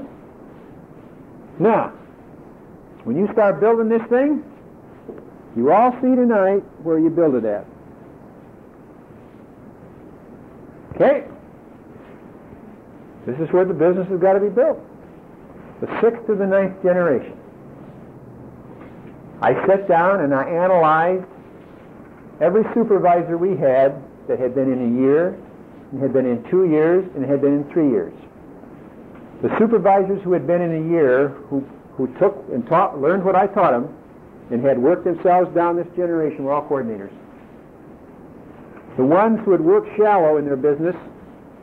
[1.60, 1.90] Now,
[3.04, 4.44] when you start building this thing,
[5.58, 7.66] you all see tonight where you build it at.
[10.94, 11.28] Okay?
[13.26, 14.78] This is where the business has got to be built.
[15.82, 17.41] The sixth to the ninth generation.
[19.42, 21.26] I sat down and I analyzed
[22.40, 23.96] every supervisor we had
[24.28, 25.38] that had been in a year,
[25.92, 28.14] and had been in two years, and had been in three years.
[29.42, 31.66] The supervisors who had been in a year, who,
[31.98, 33.94] who took and taught, learned what I taught them,
[34.52, 37.12] and had worked themselves down this generation were all coordinators.
[38.98, 40.96] The ones who had worked shallow in their business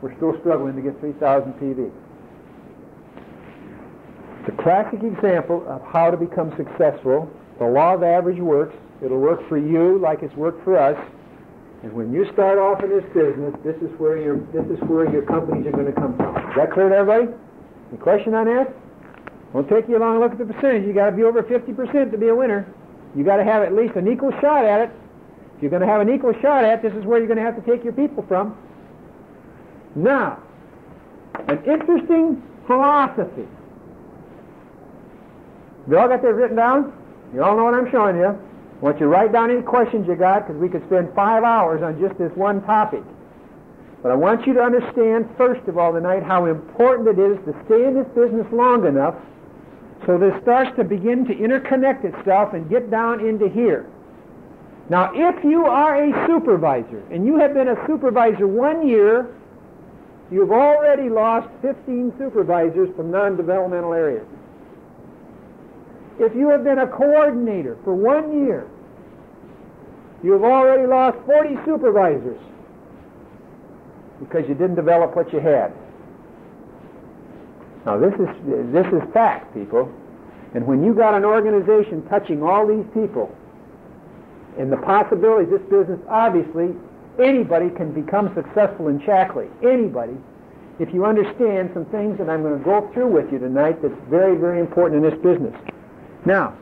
[0.01, 1.91] were still struggling to get 3,000 PV.
[4.47, 7.31] A classic example of how to become successful.
[7.59, 8.75] The law of average works.
[9.03, 10.97] It'll work for you like it's worked for us.
[11.83, 15.09] And when you start off in this business, this is where your this is where
[15.09, 16.35] your companies are going to come from.
[16.35, 17.31] Is that clear to everybody?
[17.91, 18.73] Any question on that?
[19.53, 20.85] Won't take you long look at the percentage.
[20.85, 22.67] You got to be over 50% to be a winner.
[23.15, 24.91] You got to have at least an equal shot at it.
[25.55, 27.39] If you're going to have an equal shot at, it, this is where you're going
[27.39, 28.55] to have to take your people from.
[29.95, 30.41] Now,
[31.47, 33.47] an interesting philosophy.
[35.89, 36.93] You all got that written down?
[37.33, 38.27] You all know what I'm showing you.
[38.27, 41.43] I want you to write down any questions you got because we could spend five
[41.43, 43.03] hours on just this one topic.
[44.01, 47.53] But I want you to understand, first of all, tonight, how important it is to
[47.65, 49.15] stay in this business long enough
[50.05, 53.85] so this starts to begin to interconnect itself and get down into here.
[54.89, 59.27] Now, if you are a supervisor and you have been a supervisor one year,
[60.31, 64.25] you've already lost 15 supervisors from non-developmental areas.
[66.19, 68.67] If you have been a coordinator for one year,
[70.21, 72.39] you have already lost 40 supervisors
[74.19, 75.71] because you didn't develop what you had.
[77.85, 78.27] Now this is
[78.73, 79.89] this is fact, people.
[80.53, 83.33] And when you got an organization touching all these people,
[84.57, 86.75] and the possibilities, this business obviously
[87.17, 89.49] anybody can become successful in Shaklee.
[89.63, 90.17] Anybody,
[90.79, 93.93] if you understand some things that I'm going to go through with you tonight that's
[94.09, 95.55] very, very important in this business.
[96.25, 96.57] Now,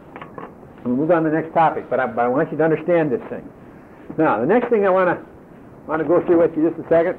[0.83, 3.11] to move on to the next topic, but I, but I want you to understand
[3.11, 3.47] this thing.
[4.17, 5.25] Now, the next thing I want to
[5.87, 7.17] want to go through with you just a second.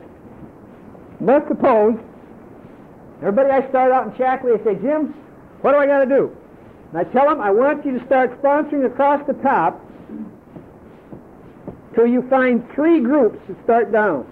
[1.20, 1.99] Let's suppose
[3.22, 5.14] everybody I start out in Shaklee, I say, Jim,
[5.62, 6.36] what do I got to do?
[6.93, 9.84] And I tell them I want you to start sponsoring across the top
[11.95, 14.26] till you find three groups to start down.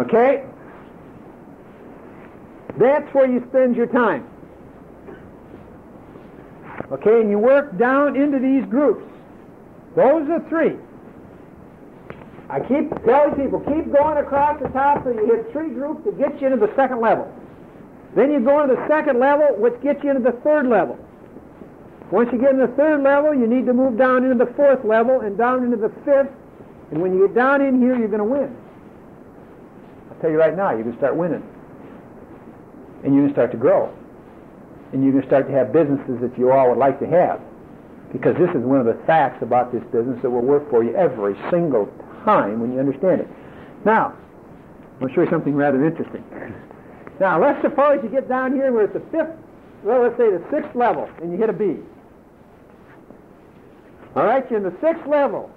[0.00, 0.44] Okay?
[2.78, 4.26] That's where you spend your time.
[6.92, 9.04] Okay, and you work down into these groups.
[9.94, 10.76] Those are three.
[12.48, 16.18] I keep telling people, keep going across the top so you hit three groups that
[16.18, 17.32] get you into the second level.
[18.16, 20.98] Then you go into the second level, which gets you into the third level.
[22.10, 24.84] Once you get into the third level, you need to move down into the fourth
[24.84, 26.34] level and down into the fifth.
[26.90, 28.56] And when you get down in here, you're going to win.
[30.10, 31.46] I'll tell you right now, you're going to start winning.
[33.02, 33.92] And you're going to start to grow.
[34.92, 37.40] And you're going to start to have businesses that you all would like to have.
[38.12, 40.94] Because this is one of the facts about this business that will work for you
[40.96, 41.86] every single
[42.24, 43.28] time when you understand it.
[43.84, 44.14] Now,
[45.00, 46.24] I'll show you something rather interesting.
[47.20, 49.30] Now, let's suppose you get down here we're at the fifth,
[49.82, 51.76] well, let's say the sixth level, and you hit a B.
[54.16, 55.50] All right, you're in the sixth level,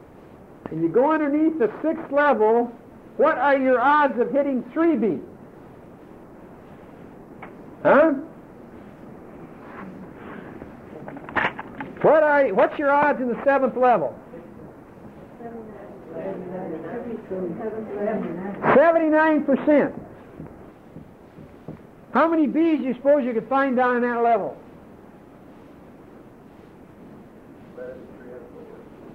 [0.70, 2.72] and you go underneath the sixth level.
[3.18, 5.20] What are your odds of hitting three B?
[7.84, 8.14] Huh?
[12.02, 14.18] What are what's your odds in the seventh level?
[18.76, 19.94] Seventy-nine percent.
[22.14, 24.56] How many B's do you suppose you could find down in that level?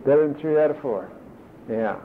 [0.04, 1.10] Better than three out of four.
[1.70, 1.96] Yeah.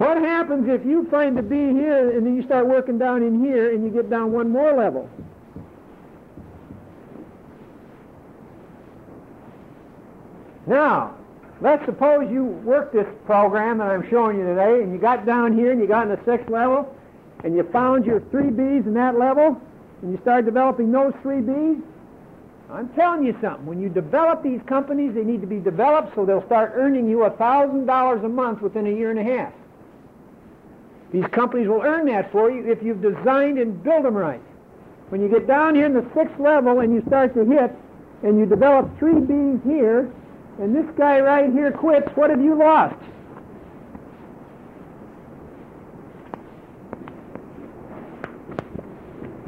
[0.00, 3.44] What happens if you find a B here and then you start working down in
[3.44, 5.10] here and you get down one more level?
[10.66, 11.14] Now,
[11.60, 15.54] let's suppose you worked this program that I'm showing you today and you got down
[15.54, 16.96] here and you got in the sixth level
[17.44, 19.60] and you found your three B's in that level
[20.00, 21.76] and you start developing those three B's.
[22.70, 23.66] I'm telling you something.
[23.66, 27.18] When you develop these companies, they need to be developed so they'll start earning you
[27.18, 29.52] $1,000 a month within a year and a half.
[31.12, 34.40] These companies will earn that for you if you've designed and built them right.
[35.08, 37.72] When you get down here in the sixth level and you start to hit
[38.22, 40.10] and you develop three B's here,
[40.60, 42.94] and this guy right here quits, what have you lost?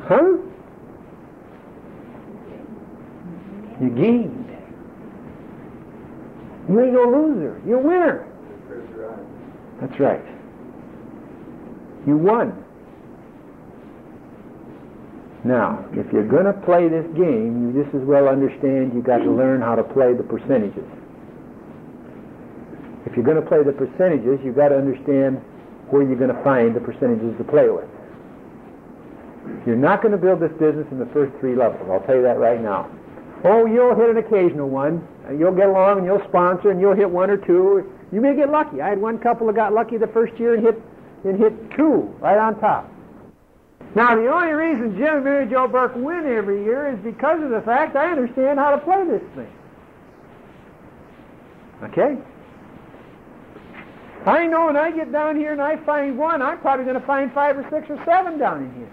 [0.05, 0.37] Huh?
[3.81, 4.59] You gained.
[6.69, 7.61] You ain't no loser.
[7.67, 8.27] You're a winner.
[9.81, 10.25] That's right.
[12.07, 12.65] You won.
[15.45, 19.19] Now, if you're going to play this game, you just as well understand you've got
[19.19, 20.87] to learn how to play the percentages.
[23.07, 25.43] If you're going to play the percentages, you've got to understand
[25.91, 27.91] where you're going to find the percentages to play with.
[29.67, 31.83] You're not going to build this business in the first three levels.
[31.91, 32.89] I'll tell you that right now.
[33.45, 35.07] Oh, you'll hit an occasional one.
[35.37, 37.91] You'll get along and you'll sponsor and you'll hit one or two.
[38.13, 38.81] You may get lucky.
[38.81, 40.81] I had one couple that got lucky the first year and hit
[41.25, 42.91] and hit two right on top.
[43.95, 47.51] Now, the only reason Jim and Mary Jo Burke win every year is because of
[47.51, 49.53] the fact I understand how to play this thing.
[51.85, 52.17] Okay?
[54.25, 57.07] I know when I get down here and I find one, I'm probably going to
[57.07, 58.93] find five or six or seven down in here.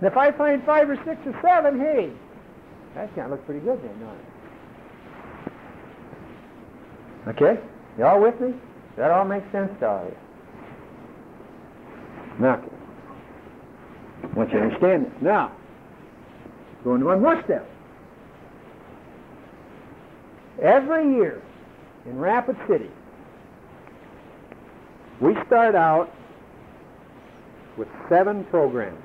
[0.00, 2.10] And if I find five or six or seven, hey,
[2.94, 4.16] that kind of look pretty good then, don't
[7.36, 7.40] it?
[7.42, 7.60] Okay?
[7.98, 8.54] You all with me?
[8.96, 10.16] That all makes sense to all of you?
[12.38, 12.62] Now,
[14.34, 15.12] want you understand this.
[15.20, 15.52] Now,
[16.84, 17.68] going one more step.
[20.60, 21.42] Every year
[22.06, 22.90] in Rapid City,
[25.20, 26.12] we start out
[27.76, 29.02] with seven programs.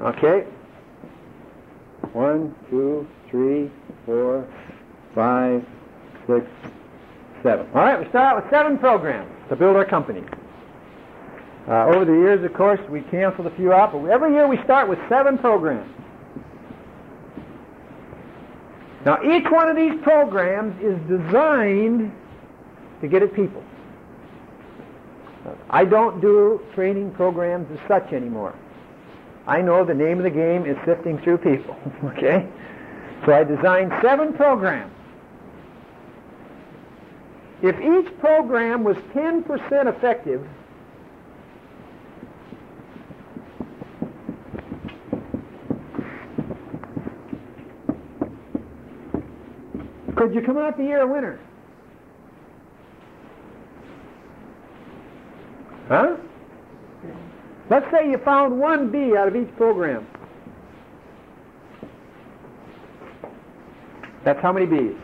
[0.00, 0.46] Okay?
[2.12, 3.70] One, two, three,
[4.06, 4.46] four,
[5.14, 5.64] five,
[6.26, 6.46] six,
[7.42, 7.66] seven.
[7.74, 10.22] All right, we start out with seven programs to build our company.
[11.68, 14.56] Uh, over the years, of course, we canceled a few out, but every year we
[14.64, 15.90] start with seven programs.
[19.04, 22.12] Now, each one of these programs is designed
[23.00, 23.62] to get at people.
[25.70, 28.54] I don't do training programs as such anymore.
[29.46, 31.76] I know the name of the game is sifting through people.
[32.04, 32.48] okay?
[33.24, 34.92] So I designed seven programs.
[37.60, 39.46] If each program was 10%
[39.88, 40.46] effective,
[50.14, 51.40] could you come out the year a winner?
[55.88, 56.16] Huh?
[57.70, 60.06] Let's say you found one B out of each program.
[64.24, 64.94] That's how many B's?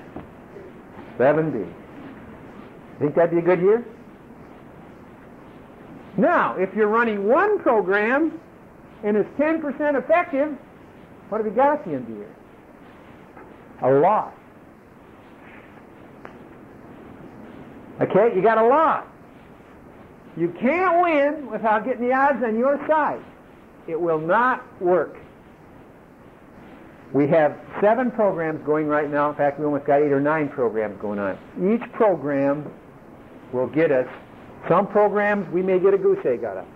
[1.19, 1.84] Seven B's.
[2.99, 3.85] Think that'd be a good year?
[6.17, 8.41] Now, if you're running one program
[9.03, 10.57] and it's 10% effective,
[11.29, 12.35] what have you got at the end of the year?
[13.83, 14.35] A lot.
[18.01, 19.09] Okay, you got a lot.
[20.37, 23.23] You can't win without getting the odds on your side.
[23.87, 25.17] It will not work.
[27.13, 29.31] We have seven programs going right now.
[29.31, 31.39] In fact, we almost got eight or nine programs going on.
[31.63, 32.73] Each program
[33.55, 34.09] will get us,
[34.69, 36.67] some programs we may get a goose egg out of.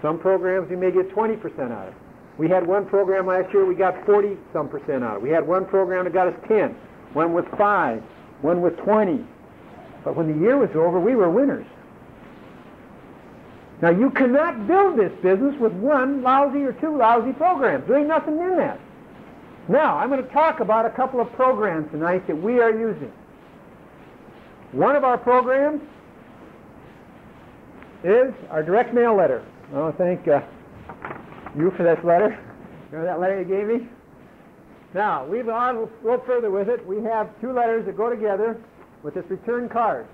[0.00, 1.94] Some programs we may get 20% out of.
[2.38, 5.22] We had one program last year we got 40 some percent out of.
[5.22, 6.76] We had one program that got us 10,
[7.14, 8.02] one with 5,
[8.42, 9.24] one with 20.
[10.04, 11.66] But when the year was over, we were winners.
[13.82, 17.86] Now, you cannot build this business with one lousy or two lousy programs.
[17.86, 18.80] There ain't nothing in that.
[19.68, 23.12] Now, I'm going to talk about a couple of programs tonight that we are using.
[24.72, 25.82] One of our programs
[28.04, 29.44] is our direct mail letter.
[29.74, 30.40] I want to thank uh,
[31.56, 32.38] you for this letter.
[32.90, 33.88] Remember that letter you gave me?
[34.94, 36.86] Now, we've gone a little further with it.
[36.86, 38.60] We have two letters that go together
[39.02, 40.06] with this return card.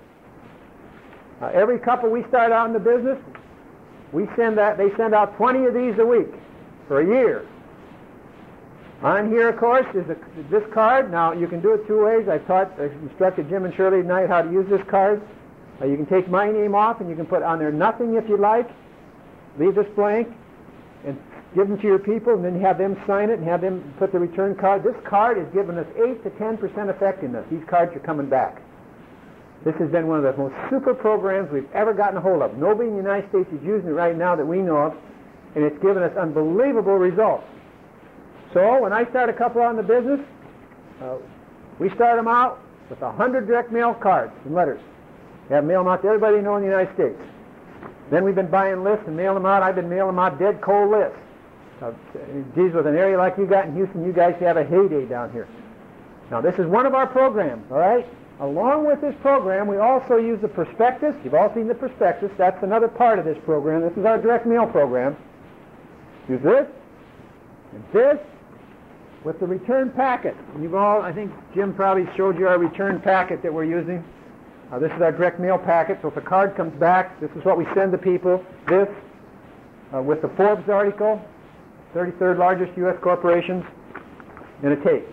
[1.41, 3.17] Uh, every couple we start out in the business,
[4.11, 6.33] we send that, they send out 20 of these a week
[6.87, 7.47] for a year.
[9.01, 10.05] On here, of course, is
[10.49, 11.11] this card.
[11.11, 12.29] Now, you can do it two ways.
[12.29, 15.21] I taught, I instructed Jim and Shirley tonight how to use this card.
[15.81, 18.27] Uh, you can take my name off and you can put on there nothing if
[18.29, 18.69] you like.
[19.59, 20.27] Leave this blank
[21.05, 21.17] and
[21.55, 24.11] give them to your people and then have them sign it and have them put
[24.11, 24.83] the return card.
[24.83, 27.45] This card has given us 8 to 10% effectiveness.
[27.51, 28.61] These cards are coming back.
[29.63, 32.57] This has been one of the most super programs we've ever gotten a hold of.
[32.57, 34.93] Nobody in the United States is using it right now that we know of,
[35.55, 37.45] and it's given us unbelievable results.
[38.53, 40.19] So when I start a couple out in the business,
[41.01, 41.15] uh,
[41.79, 42.59] we start them out
[42.89, 44.81] with a 100 direct mail cards and letters.
[45.49, 47.19] Have mail them out to everybody know in the United States.
[48.09, 49.63] Then we've been buying lists and mailing them out.
[49.63, 51.17] I've been mailing them out dead cold lists.
[51.81, 51.91] Uh,
[52.55, 55.05] geez, with an area like you got in Houston, you guys should have a heyday
[55.05, 55.47] down here.
[56.31, 58.07] Now, this is one of our programs, all right?
[58.39, 61.15] Along with this program, we also use the prospectus.
[61.23, 62.31] You've all seen the prospectus.
[62.37, 63.81] That's another part of this program.
[63.81, 65.15] This is our direct mail program.
[66.27, 66.67] Use this
[67.73, 68.17] and this
[69.23, 70.35] with the return packet.
[70.59, 74.03] You've all, I think Jim probably showed you our return packet that we're using.
[74.73, 75.99] Uh, this is our direct mail packet.
[76.01, 78.43] So if a card comes back, this is what we send the people.
[78.67, 78.87] This
[79.93, 81.21] uh, with the Forbes article,
[81.93, 82.97] 33rd largest U.S.
[82.99, 83.63] corporations,
[84.63, 85.05] and a tape.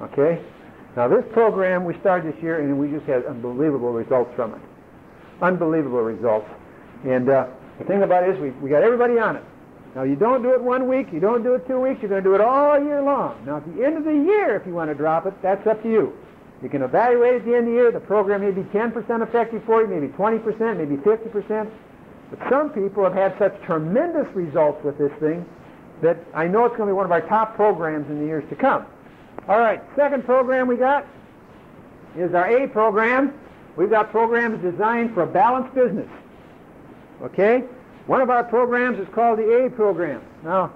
[0.00, 0.38] Okay?
[0.96, 4.60] Now, this program we started this year, and we just had unbelievable results from it.
[5.40, 6.46] Unbelievable results.
[7.06, 7.46] And uh,
[7.78, 9.44] the thing about it is, we, we got everybody on it.
[9.94, 12.22] Now, you don't do it one week, you don't do it two weeks, you're going
[12.22, 13.46] to do it all year long.
[13.46, 15.82] Now, at the end of the year, if you want to drop it, that's up
[15.84, 16.12] to you.
[16.64, 17.92] You can evaluate at the end of the year.
[17.92, 21.70] The program may be 10% effective for you, maybe 20%, maybe 50%.
[22.30, 25.44] But some people have had such tremendous results with this thing
[26.00, 28.48] that I know it's going to be one of our top programs in the years
[28.48, 28.86] to come.
[29.46, 31.06] All right, second program we got
[32.16, 33.38] is our A program.
[33.76, 36.08] We've got programs designed for a balanced business.
[37.20, 37.64] Okay?
[38.06, 40.22] One of our programs is called the A program.
[40.42, 40.72] Now,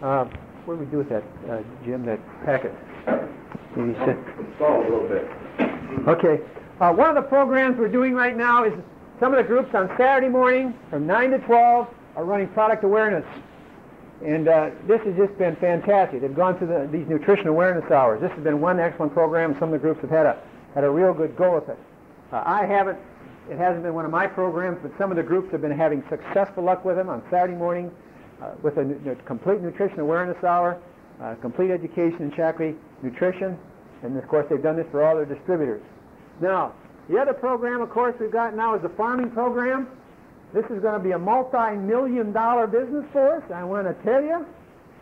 [0.00, 0.26] uh,
[0.64, 2.72] what do we do with that, uh, Jim, that packet?
[4.56, 5.28] Stall a little bit.
[6.08, 6.42] Okay.
[6.80, 8.72] Uh, one of the programs we're doing right now is
[9.20, 13.24] some of the groups on Saturday morning from 9 to 12 are running product awareness.
[14.24, 16.20] And uh, this has just been fantastic.
[16.20, 18.20] They've gone through the, these nutrition awareness hours.
[18.20, 19.54] This has been one excellent program.
[19.58, 20.38] Some of the groups have had a,
[20.74, 21.78] had a real good go with it.
[22.32, 22.98] Uh, I haven't,
[23.50, 26.02] it hasn't been one of my programs, but some of the groups have been having
[26.08, 27.90] successful luck with them on Saturday morning
[28.42, 30.80] uh, with a, nu- complete nutrition awareness hour,
[31.20, 33.58] uh, complete education in Shaklee nutrition,
[34.02, 35.82] and of course they've done this for all their distributors.
[36.40, 36.72] Now,
[37.08, 39.88] the other program, of course, we've got now is the farming program.
[40.52, 44.22] This is going to be a multi-million dollar business for us, I want to tell
[44.22, 44.46] you.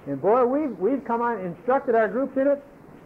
[0.06, 2.62] And boy, we've, we've come on instructed our groups in it.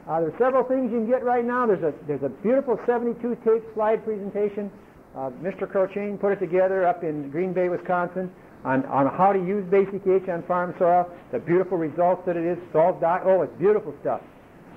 [0.09, 1.66] Uh, there's several things you can get right now.
[1.66, 4.70] There's a, there's a beautiful 72 tape slide presentation.
[5.14, 5.70] Uh, Mr.
[5.70, 8.30] Crochain put it together up in Green Bay, Wisconsin
[8.64, 12.44] on, on how to use basic H on farm soil, the beautiful results that it
[12.44, 12.59] is.
[12.72, 14.20] Doc, oh, it's beautiful stuff.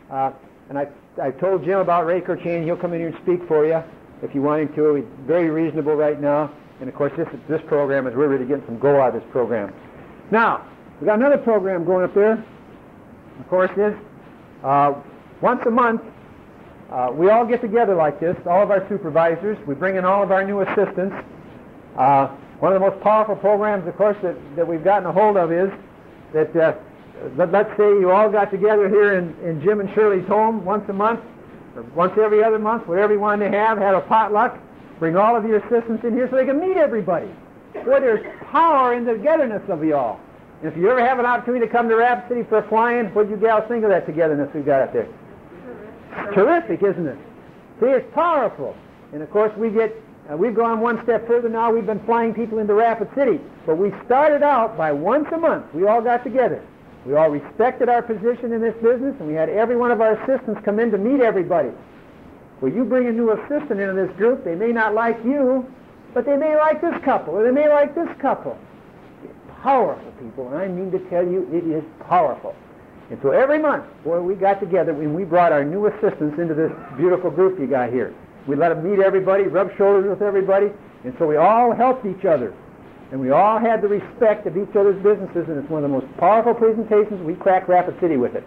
[0.10, 0.32] Uh,
[0.70, 0.88] and I,
[1.22, 2.64] I told Jim about Ray Crochain.
[2.64, 3.84] He'll come in here and speak for you
[4.22, 4.96] if you want him to.
[4.96, 6.52] He's very reasonable right now.
[6.80, 9.32] And of course, this, this program is we're really getting some go out of this
[9.32, 9.74] program.
[10.32, 10.66] Now,
[11.00, 12.44] we got another program going up there.
[13.40, 13.94] Of course, is
[14.64, 14.94] uh,
[15.42, 16.02] once a month
[16.92, 18.36] uh, we all get together like this.
[18.48, 19.58] All of our supervisors.
[19.68, 21.16] We bring in all of our new assistants.
[21.96, 22.28] Uh,
[22.60, 25.52] one of the most powerful programs, of course, that, that we've gotten a hold of
[25.52, 25.72] is
[26.34, 26.74] that uh,
[27.38, 30.88] let, us say you all got together here in, in Jim and Shirley's home once
[30.90, 31.20] a month,
[31.76, 34.58] or once every other month, whatever you wanted to have, have a potluck,
[35.00, 37.28] bring all of your assistants in here so they can meet everybody.
[37.74, 40.20] Boy, there's power in the togetherness of you all.
[40.62, 43.08] And if you ever have an opportunity to come to Rapid City for a fly-in,
[43.14, 45.08] what do you gals think of that togetherness we've got out there?
[46.34, 47.18] Terrific, isn't it?
[47.80, 48.76] See, it's powerful.
[49.14, 49.96] And of course, we get
[50.30, 51.72] uh, we've gone one step further now.
[51.72, 53.40] We've been flying people into Rapid City.
[53.66, 55.74] But we started out by once a month.
[55.74, 56.64] We all got together.
[57.06, 60.14] We all respected our position in this business, and we had every one of our
[60.22, 61.70] assistants come in to meet everybody.
[62.62, 65.66] Well, you bring a new assistant into this group, they may not like you,
[66.14, 68.58] but they may like this couple, or they may like this couple.
[69.62, 72.56] Powerful, people, and I mean to tell you, it is powerful.
[73.10, 76.54] And so every month, boy, we got together and we brought our new assistants into
[76.54, 78.14] this beautiful group you got here.
[78.48, 80.72] We let them meet everybody, rub shoulders with everybody,
[81.04, 82.54] and so we all helped each other.
[83.12, 85.96] And we all had the respect of each other's businesses, and it's one of the
[85.96, 87.22] most powerful presentations.
[87.26, 88.44] We cracked Rapid City with it.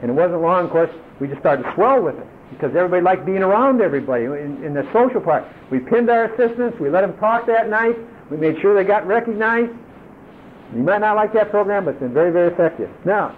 [0.00, 3.02] And it wasn't long, of course, we just started to swell with it because everybody
[3.02, 5.44] liked being around everybody in, in the social part.
[5.70, 7.96] We pinned our assistants, we let them talk that night,
[8.30, 9.72] we made sure they got recognized.
[10.74, 12.90] You might not like that program, but it's been very, very effective.
[13.04, 13.36] Now,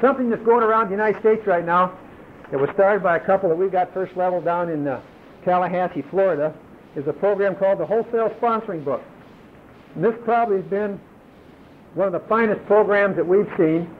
[0.00, 1.96] something that's going around the United States right now
[2.50, 5.02] it was started by a couple that we got first level down in uh,
[5.44, 6.54] Tallahassee, Florida,
[6.96, 9.02] is a program called the Wholesale Sponsoring Book.
[9.98, 11.00] And this probably has been
[11.94, 13.90] one of the finest programs that we've seen.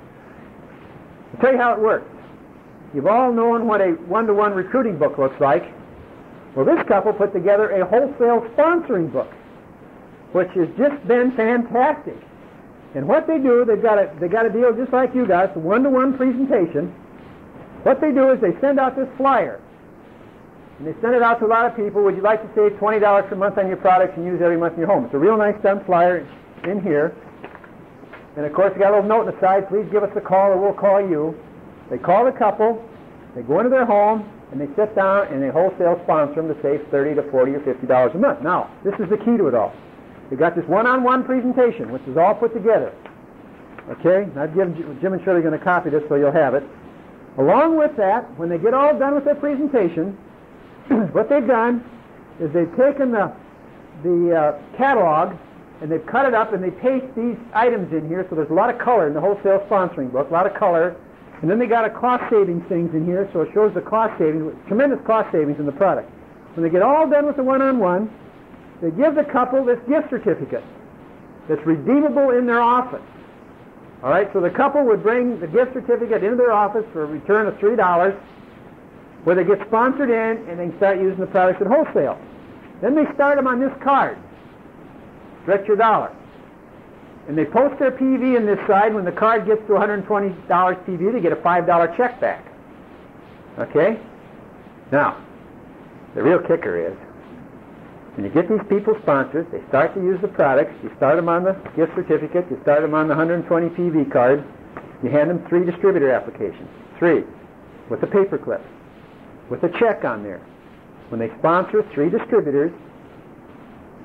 [1.35, 2.07] I'll tell you how it works.
[2.95, 5.65] You've all known what a one-to-one recruiting book looks like.
[6.55, 9.27] Well, this couple put together a wholesale sponsoring book,
[10.31, 12.17] which has just been fantastic.
[12.95, 15.51] And what they do, they've got a, they got a deal just like you guys,
[15.57, 16.95] a one-to-one presentation
[17.83, 19.61] what they do is they send out this flyer.
[20.79, 22.03] And they send it out to a lot of people.
[22.05, 24.75] Would you like to save $20 per month on your products and use every month
[24.75, 25.05] in your home?
[25.05, 26.27] It's a real nice done flyer
[26.65, 27.15] in here.
[28.37, 29.69] And of course, they got a little note on the side.
[29.69, 31.35] Please give us a call or we'll call you.
[31.91, 32.85] They call the couple.
[33.35, 36.63] They go into their home and they sit down and they wholesale sponsor them to
[36.63, 38.43] save 30 to 40 or $50 a month.
[38.43, 39.75] Now, this is the key to it all.
[40.31, 42.95] You've got this one-on-one presentation, which is all put together.
[43.91, 44.31] Okay?
[44.37, 46.63] Now, Jim and Shirley going to copy this so you'll have it.
[47.39, 50.17] Along with that, when they get all done with their presentation,
[51.13, 51.85] what they've done
[52.41, 53.33] is they've taken the,
[54.03, 55.37] the uh, catalog
[55.81, 58.55] and they've cut it up and they paste these items in here so there's a
[58.55, 60.97] lot of color in the wholesale sponsoring book, a lot of color.
[61.41, 64.19] And then they got a cost savings things in here so it shows the cost
[64.19, 66.11] savings, tremendous cost savings in the product.
[66.55, 68.11] When they get all done with the one-on-one,
[68.83, 70.65] they give the couple this gift certificate
[71.49, 73.03] that's redeemable in their office.
[74.03, 77.07] All right, so the couple would bring the gift certificate into their office for a
[77.07, 78.21] return of $3
[79.29, 82.19] where they get sponsored in and they start using the products at wholesale.
[82.81, 84.17] Then they start them on this card,
[85.43, 86.17] stretch your dollar.
[87.29, 88.95] And they post their PV in this side.
[88.95, 92.43] When the card gets to $120 PV, they get a $5 check back.
[93.59, 94.01] Okay?
[94.91, 95.23] Now,
[96.15, 96.97] the real kicker is
[98.17, 100.73] when you get these people sponsors, they start to use the products.
[100.83, 102.47] You start them on the gift certificate.
[102.51, 103.45] You start them on the 120
[103.77, 104.43] PV card.
[105.03, 106.71] You hand them three distributor applications.
[106.99, 107.25] Three.
[107.91, 108.65] With a paper clip.
[109.51, 110.41] With a check on there.
[111.09, 112.73] When they sponsor three distributors,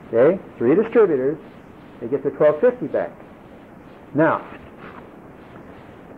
[0.08, 1.38] okay, three distributors,
[2.00, 3.12] they get their 1250 back.
[4.16, 4.40] Now,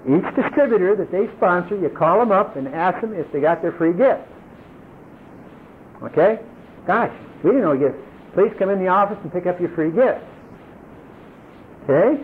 [0.05, 3.63] each distributor that they sponsor, you call them up and ask them if they got
[3.63, 4.21] their free gift.
[6.03, 6.39] Okay?
[6.85, 7.11] Gosh,
[7.43, 7.95] we didn't know you.
[8.35, 10.21] Please come in the office and pick up your free gift.
[11.83, 12.21] Okay?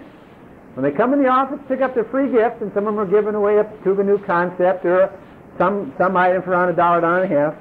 [0.75, 2.99] When they come in the office, pick up their free gift, and some of them
[2.99, 5.09] are giving away a tube new concept or
[5.57, 7.55] some some item for around a dollar, dollar and a half.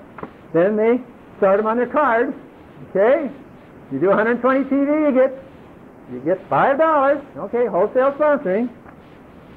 [0.53, 1.01] Then they
[1.39, 2.35] start them on their card.
[2.91, 3.31] Okay?
[3.93, 5.45] You do 120 PV, you get
[6.13, 7.23] you get five dollars.
[7.37, 8.69] Okay, wholesale sponsoring.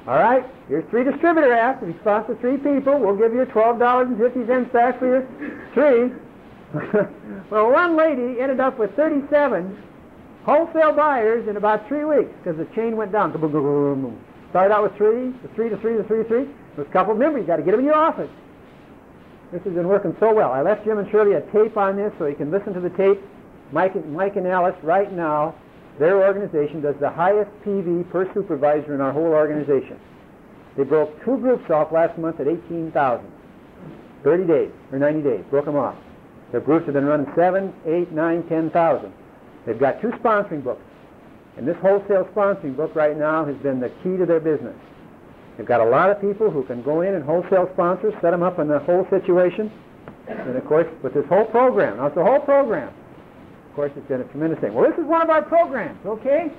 [0.06, 1.82] All right, here's three distributor apps.
[1.82, 5.06] If you sponsor three people, we'll give you twelve dollars and fifty cents back for
[5.06, 5.26] your
[5.74, 6.12] three.
[7.50, 9.78] well, one lady ended up with 37
[10.44, 13.30] wholesale buyers in about three weeks because the chain went down.
[14.50, 16.48] Started out with three, the three to three to three to three.
[16.76, 17.14] There's a couple.
[17.14, 18.30] Remember, you got to get them in your office.
[19.52, 20.52] This has been working so well.
[20.52, 22.90] I left Jim and Shirley a tape on this so you can listen to the
[22.90, 23.20] tape.
[23.72, 25.54] Mike, Mike and Alice, right now,
[25.98, 29.98] their organization does the highest PV per supervisor in our whole organization.
[30.76, 33.30] They broke two groups off last month at 18,000.
[34.24, 35.96] 30 days, or 90 days, broke them off.
[36.50, 39.12] Their groups have been running seven, eight, nine, ten thousand.
[39.66, 40.82] They've got two sponsoring books.
[41.56, 44.74] And this wholesale sponsoring book right now has been the key to their business.
[45.56, 48.42] They've got a lot of people who can go in and wholesale sponsors, set them
[48.42, 49.70] up in the whole situation.
[50.26, 52.88] And of course, with this whole program, now it's a whole program.
[53.68, 54.74] Of course, it's been a tremendous thing.
[54.74, 56.50] Well, this is one of our programs, okay?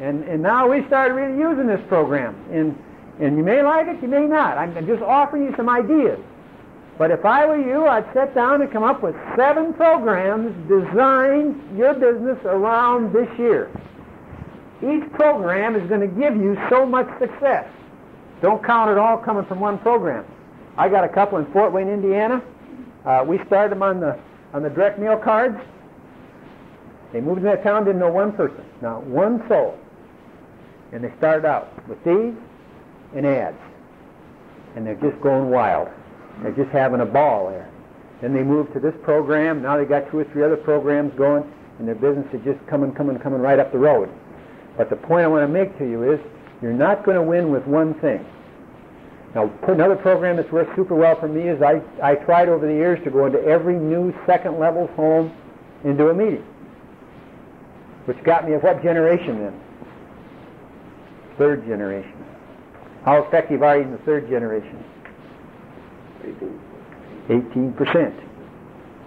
[0.00, 2.36] And, and now we started really using this program.
[2.50, 2.76] And,
[3.20, 4.56] and you may like it, you may not.
[4.56, 6.18] I'm just offering you some ideas.
[6.98, 11.78] But if I were you, I'd sit down and come up with seven programs designed
[11.78, 13.70] your business around this year.
[14.82, 17.66] Each program is going to give you so much success.
[18.40, 20.24] Don't count it all coming from one program.
[20.76, 22.40] I got a couple in Fort Wayne, Indiana.
[23.04, 24.18] Uh, we started them on the
[24.52, 25.58] on the direct mail cards.
[27.12, 29.78] They moved in that town, didn't know one person, not one soul.
[30.92, 32.34] And they started out with these
[33.14, 33.58] and ads.
[34.76, 35.88] And they're just going wild.
[36.42, 37.68] They're just having a ball there.
[38.20, 39.62] Then they moved to this program.
[39.62, 41.44] Now they got two or three other programs going,
[41.78, 44.10] and their business is just coming, coming, coming right up the road.
[44.78, 46.20] But the point I want to make to you is
[46.62, 48.24] you're not going to win with one thing.
[49.34, 52.72] Now, another program that's worked super well for me is I, I tried over the
[52.72, 55.36] years to go into every new second level home
[55.84, 56.46] and do a meeting.
[58.06, 59.60] Which got me at what generation then?
[61.36, 62.14] Third generation.
[63.04, 64.82] How effective are you in the third generation?
[67.28, 68.24] 18%.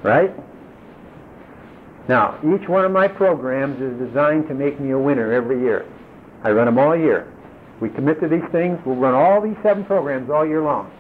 [0.04, 0.32] Right?
[2.08, 5.86] Now, each one of my programs is designed to make me a winner every year.
[6.44, 7.32] I run them all year.
[7.80, 8.80] We commit to these things.
[8.86, 10.92] We'll run all these seven programs all year long.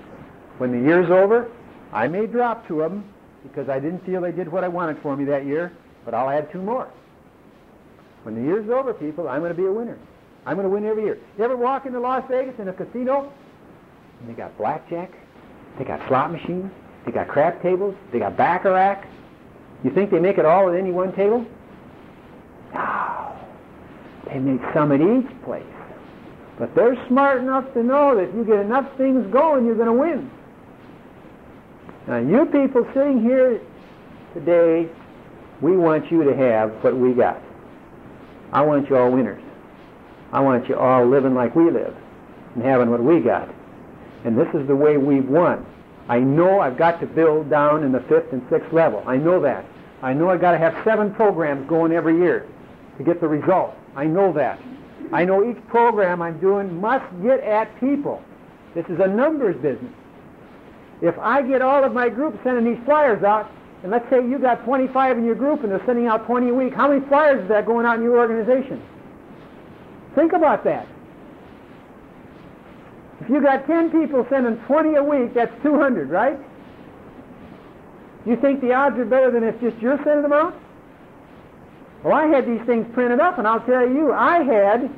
[0.58, 1.50] When the year's over,
[1.92, 3.04] I may drop two of them
[3.44, 5.72] because I didn't feel they did what I wanted for me that year,
[6.06, 6.88] but I'll add two more.
[8.24, 9.98] When the year's over, people, I'm going to be a winner.
[10.46, 11.18] I'm going to win every year.
[11.38, 13.32] You ever walk into Las Vegas in a casino?
[14.20, 15.12] And they got blackjack,
[15.78, 16.72] they got slot machines,
[17.06, 19.04] they got crap tables, they got baccarat.
[19.84, 21.46] You think they make it all at any one table?
[22.74, 23.36] No.
[24.28, 25.64] They make some at each place.
[26.60, 29.88] But they're smart enough to know that if you get enough things going, you're going
[29.88, 30.30] to win.
[32.08, 33.60] Now, you people sitting here
[34.34, 34.90] today,
[35.62, 37.42] we want you to have what we got.
[38.52, 39.42] I want you all winners.
[40.32, 41.96] I want you all living like we live
[42.56, 43.50] and having what we got.
[44.24, 45.66] And this is the way we've won.
[46.08, 49.04] I know I've got to build down in the fifth and sixth level.
[49.08, 49.66] I know that.
[50.02, 52.48] I know I've got to have seven programs going every year
[52.98, 53.76] to get the result.
[53.96, 54.60] I know that.
[55.14, 58.24] I know each program I'm doing must get at people.
[58.74, 59.94] This is a numbers business.
[61.02, 63.52] If I get all of my group sending these flyers out,
[63.84, 66.54] and let's say you got 25 in your group and they're sending out 20 a
[66.54, 68.82] week, how many flyers is that going out in your organization?
[70.16, 70.88] Think about that.
[73.22, 76.40] If you got 10 people sending 20 a week, that's 200, right?
[78.26, 80.56] You think the odds are better than if just you're sending them out?
[82.04, 84.90] Well, I had these things printed up, and I'll tell you, I had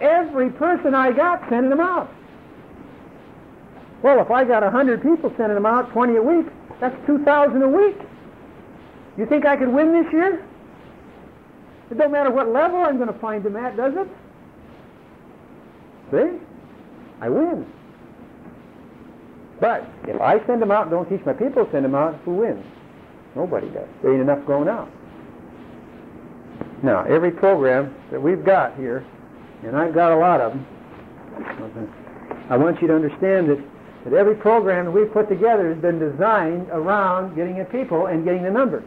[0.00, 2.10] every person I got sending them out.
[4.02, 6.46] Well, if I got 100 people sending them out, 20 a week,
[6.80, 7.96] that's 2,000 a week.
[9.18, 10.44] You think I could win this year?
[11.90, 14.08] It don't matter what level I'm going to find them at, does it?
[16.10, 16.38] See?
[17.20, 17.66] I win.
[19.60, 22.18] But if I send them out and don't teach my people to send them out,
[22.24, 22.64] who wins?
[23.36, 23.88] Nobody does.
[24.02, 24.88] There ain't enough going out.
[26.82, 29.04] Now, every program that we've got here,
[29.62, 30.66] and I've got a lot of them,
[32.48, 33.62] I want you to understand that,
[34.04, 38.24] that every program that we've put together has been designed around getting at people and
[38.24, 38.84] getting the numbers.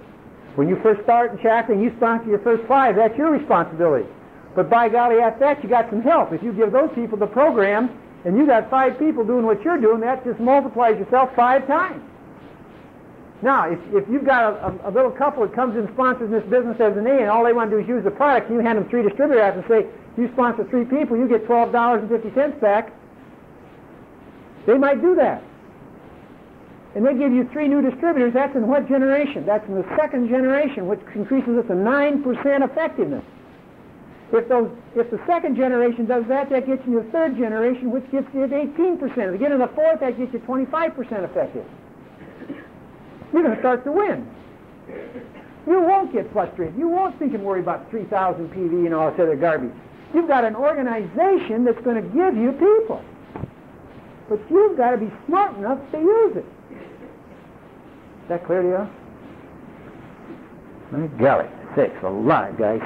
[0.56, 4.08] When you first start in Shaklee and you sponsor your first five, that's your responsibility.
[4.56, 6.32] But by golly, after that, you got some help.
[6.32, 7.90] If you give those people the program,
[8.26, 12.02] and you got five people doing what you're doing, that just multiplies yourself five times.
[13.42, 16.44] Now, if, if you've got a, a, a little couple that comes in sponsors this
[16.50, 18.58] business as an A, and all they want to do is use the product, and
[18.58, 19.86] you hand them three distributor apps and say,
[20.16, 22.94] you sponsor three people, you get $12.50 back,
[24.66, 25.44] they might do that.
[26.96, 28.34] And they give you three new distributors.
[28.34, 29.46] That's in what generation?
[29.46, 32.24] That's in the second generation, which increases it to 9%
[32.72, 33.26] effectiveness.
[34.34, 37.92] If, those, if the second generation does that, that gets you to the third generation,
[37.92, 39.00] which gets you 18%.
[39.00, 41.66] If you get in the fourth, that gets you 25% effective.
[43.32, 44.28] You're going to start to win.
[45.68, 46.76] You won't get frustrated.
[46.76, 49.72] You won't think and worry about 3,000 PV and all this other garbage.
[50.16, 53.04] You've got an organization that's going to give you people.
[54.30, 56.46] But you've got to be smart enough to use it.
[58.24, 58.90] Is that clear to you?
[60.98, 62.82] My golly, sakes alive, guys.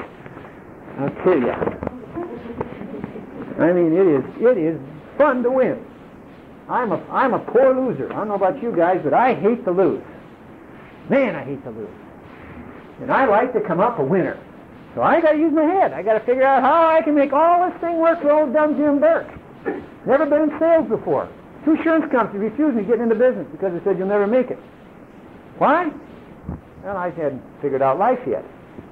[0.98, 1.52] I'll tell you.
[3.58, 4.80] I mean, it is it is
[5.16, 5.84] fun to win.
[6.68, 8.12] I'm a I'm a poor loser.
[8.12, 10.02] I don't know about you guys, but I hate to lose.
[11.08, 11.88] Man, I hate to lose.
[13.00, 14.38] And I like to come up a winner.
[14.94, 15.92] So I got to use my head.
[15.92, 18.52] I got to figure out how I can make all this thing work for old
[18.52, 19.28] dumb Jim Burke.
[20.06, 21.28] Never been in sales before.
[21.64, 24.58] Two insurance companies refused me getting into business because they said you'll never make it.
[25.58, 25.90] Why?
[26.82, 28.44] Well, I hadn't figured out life yet.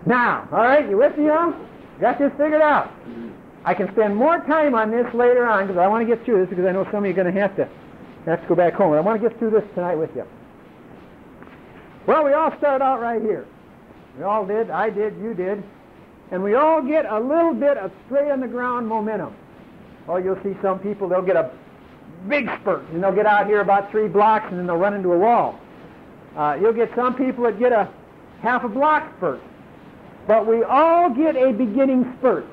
[0.05, 1.55] Now, all right, you with me now?
[2.01, 2.93] Got this figured out.
[3.65, 6.41] I can spend more time on this later on because I want to get through
[6.41, 7.69] this because I know some of you are going to have to
[8.27, 8.91] have to go back home.
[8.91, 10.25] But I want to get through this tonight with you.
[12.07, 13.47] Well, we all start out right here.
[14.17, 14.71] We all did.
[14.71, 15.17] I did.
[15.19, 15.65] You did.
[16.31, 19.35] And we all get a little bit of straight on the ground momentum.
[20.07, 21.51] Well, you'll see some people, they'll get a
[22.29, 25.13] big spurt, and they'll get out here about three blocks, and then they'll run into
[25.13, 25.59] a wall.
[26.37, 27.89] Uh, you'll get some people that get a
[28.41, 29.41] half a block spurt.
[30.27, 32.47] But we all get a beginning spurt.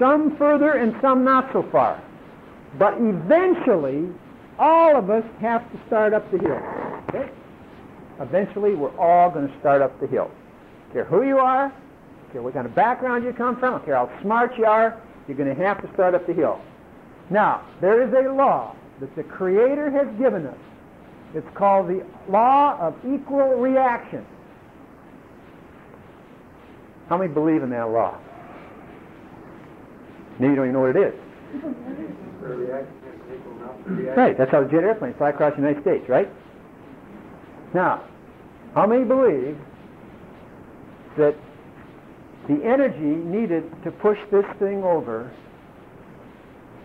[0.00, 2.02] Some further and some not so far.
[2.78, 4.08] But eventually,
[4.58, 6.60] all of us have to start up the hill.
[7.08, 7.30] Okay?
[8.20, 10.30] Eventually, we're all going to start up the hill.
[10.92, 11.72] Care who you are,
[12.32, 15.54] care what kind of background you come from, care how smart you are, you're going
[15.54, 16.60] to have to start up the hill.
[17.30, 20.58] Now, there is a law that the Creator has given us.
[21.34, 24.26] It's called the law of equal reaction.
[27.08, 28.18] How many believe in that law?
[30.38, 31.14] Maybe you don't even know what it is.
[34.16, 36.28] Right, that's how the jet airplanes fly across the United States, right?
[37.74, 38.04] Now,
[38.74, 39.58] how many believe
[41.18, 41.34] that
[42.48, 45.30] the energy needed to push this thing over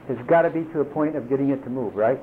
[0.07, 2.19] has got to be to the point of getting it to move, right?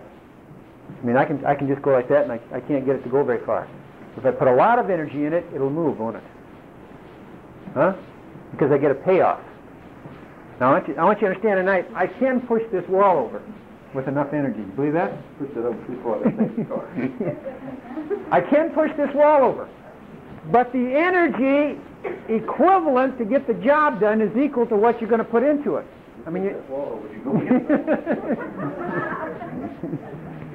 [1.03, 2.97] I mean, I can, I can just go like that, and I, I can't get
[2.97, 3.69] it to go very far.
[4.17, 6.23] If I put a lot of energy in it, it'll move, won't it?
[7.75, 7.95] Huh?
[8.53, 9.41] Because I get a payoff.
[10.61, 13.19] Now, I want you, I want you to understand tonight, I can push this wall
[13.19, 13.43] over
[13.93, 14.61] with enough energy.
[14.61, 15.13] You believe that?
[15.39, 16.89] Push it over before the next car.
[18.31, 19.69] I can push this wall over.
[20.53, 21.81] But the energy
[22.29, 25.77] equivalent to get the job done is equal to what you're going to put into
[25.77, 25.87] it.
[26.27, 26.51] I mean, you...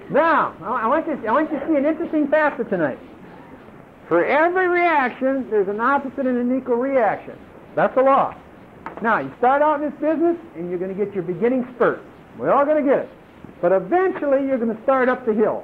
[0.10, 3.00] now, I want, you, I want you to see an interesting facet tonight.
[4.10, 7.38] For every reaction, there's an opposite and an equal reaction.
[7.76, 8.36] That's the law.
[9.03, 12.02] Now, you start out in this business, and you're going to get your beginning spurt.
[12.38, 13.10] We're all going to get it.
[13.61, 15.64] But eventually, you're going to start up the hill.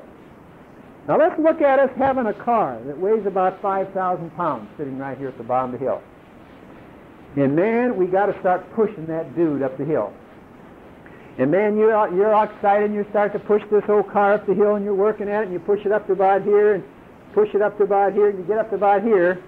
[1.08, 5.18] Now, let's look at us having a car that weighs about 5,000 pounds sitting right
[5.18, 6.02] here at the bottom of the hill.
[7.36, 10.14] And man, we got to start pushing that dude up the hill.
[11.38, 14.54] And man, you're you're excited, and you start to push this old car up the
[14.54, 16.84] hill, and you're working at it, and you push it up to about here, and
[17.36, 19.44] push it up to about here, you get up to about here,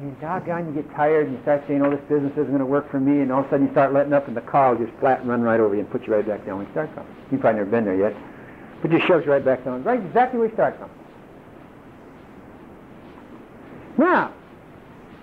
[0.00, 2.66] and doggone, you get tired, and you start saying, oh, this business isn't going to
[2.66, 4.74] work for me, and all of a sudden you start letting up, and the car
[4.74, 6.72] will just flat run right over you and put you right back down where you
[6.72, 7.06] start from.
[7.30, 8.16] You've probably never been there yet.
[8.80, 10.88] But just shoves you right back down, right exactly where you start from.
[13.98, 14.32] Now,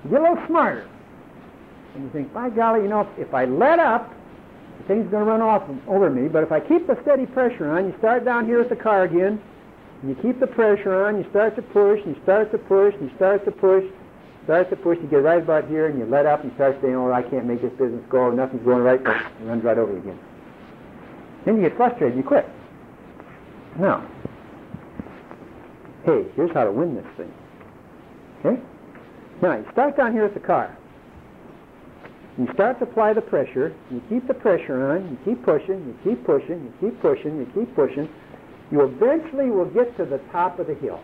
[0.03, 0.87] you get a little smarter,
[1.95, 4.13] and you think, by golly, you know, if I let up,
[4.77, 7.71] the thing's going to run off over me, but if I keep the steady pressure
[7.71, 9.41] on, you start down here with the car again,
[10.01, 12.93] and you keep the pressure on, you start to push, and you start to push,
[12.95, 13.83] and you start to push,
[14.43, 16.77] start to push, you get right about here, and you let up, and you start
[16.81, 19.77] saying, oh, I can't make this business go, nothing's going right, and it runs right
[19.77, 20.19] over again.
[21.45, 22.47] Then you get frustrated, you quit.
[23.79, 24.07] Now,
[26.05, 27.33] hey, here's how to win this thing.
[28.39, 28.61] Okay?
[29.41, 30.75] Now, you start down here at the car.
[32.37, 35.97] You start to apply the pressure, you keep the pressure on, you keep pushing, you
[36.03, 38.07] keep pushing, you keep pushing, you keep pushing.
[38.71, 40.99] You eventually will get to the top of the hill.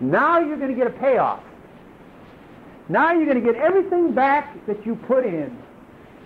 [0.00, 1.42] Now you're going to get a payoff.
[2.88, 5.56] Now you're going to get everything back that you put in.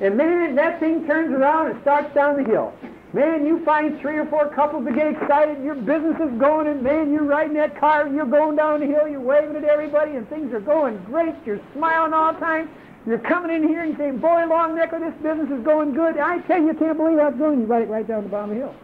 [0.00, 2.72] And man, that thing turns around and starts down the hill.
[3.12, 6.82] Man, you find three or four couples that get excited, your business is going, and
[6.82, 10.16] man, you're riding that car, and you're going down the hill, you're waving at everybody,
[10.16, 12.68] and things are going great, you're smiling all the time.
[13.06, 16.18] You're coming in here and saying, boy, long necker, this business is going good.
[16.18, 17.60] I tell you, you can't believe how it's going.
[17.60, 18.74] You ride it right down the bottom of the hill.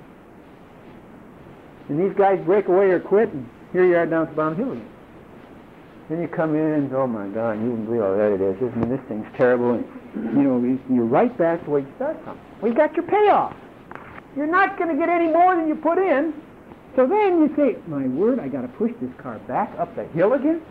[1.88, 4.52] And these guys break away or quit, and here you are down at the bottom
[4.52, 4.88] of the hill again.
[6.08, 8.56] Then you come in and, oh my God, you wouldn't believe how bad it is.
[8.60, 9.72] I mean, this thing's terrible.
[9.72, 9.84] And,
[10.36, 12.38] you know, you're right back to where you started from.
[12.60, 13.56] Well, you got your payoff.
[14.36, 16.34] You're not going to get any more than you put in.
[16.96, 20.04] So then you say, my word, I got to push this car back up the
[20.08, 20.62] hill again?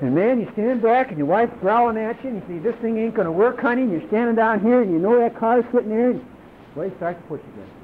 [0.00, 2.74] And man, you stand back and your wife's growling at you and you see this
[2.82, 5.36] thing ain't going to work, honey, and you're standing down here and you know that
[5.36, 6.26] car's sitting there and
[6.74, 7.81] well, you start to push again.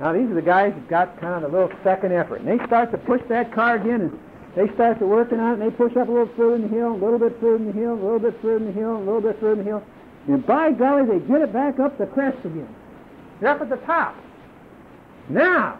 [0.00, 2.40] Now these are the guys that got kind of a little second effort.
[2.40, 4.18] And they start to push that car again and
[4.56, 6.68] they start to working on it and they push up a little further in the
[6.68, 8.96] hill, a little bit further in the hill, a little bit further in the hill,
[8.96, 9.82] a little bit further in the hill.
[10.26, 12.74] And by golly, they get it back up the crest again.
[13.40, 14.16] They're up at the top.
[15.28, 15.78] Now,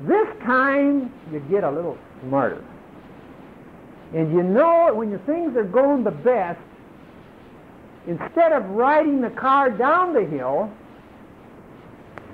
[0.00, 2.64] this time you get a little smarter.
[4.14, 6.60] And you know when your things are going the best,
[8.06, 10.72] instead of riding the car down the hill,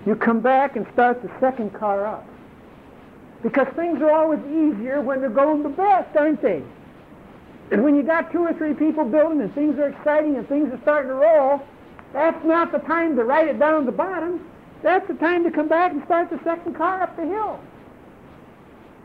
[0.07, 2.27] you come back and start the second car up.
[3.43, 6.63] Because things are always easier when they're going the best, aren't they?
[7.71, 10.73] And when you got two or three people building and things are exciting and things
[10.73, 11.63] are starting to roll,
[12.13, 14.47] that's not the time to write it down the bottom.
[14.83, 17.59] That's the time to come back and start the second car up the hill.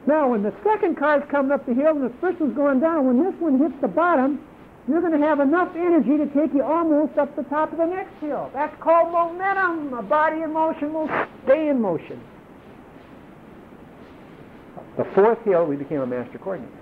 [0.05, 3.05] Now, when the second car's coming up the hill and the first one's going down,
[3.05, 4.41] when this one hits the bottom,
[4.89, 7.85] you're going to have enough energy to take you almost up the top of the
[7.85, 8.49] next hill.
[8.53, 9.93] That's called momentum.
[9.93, 11.09] A body in motion will
[11.43, 12.19] stay in motion.
[14.97, 16.73] The fourth hill, we became a master coordinator.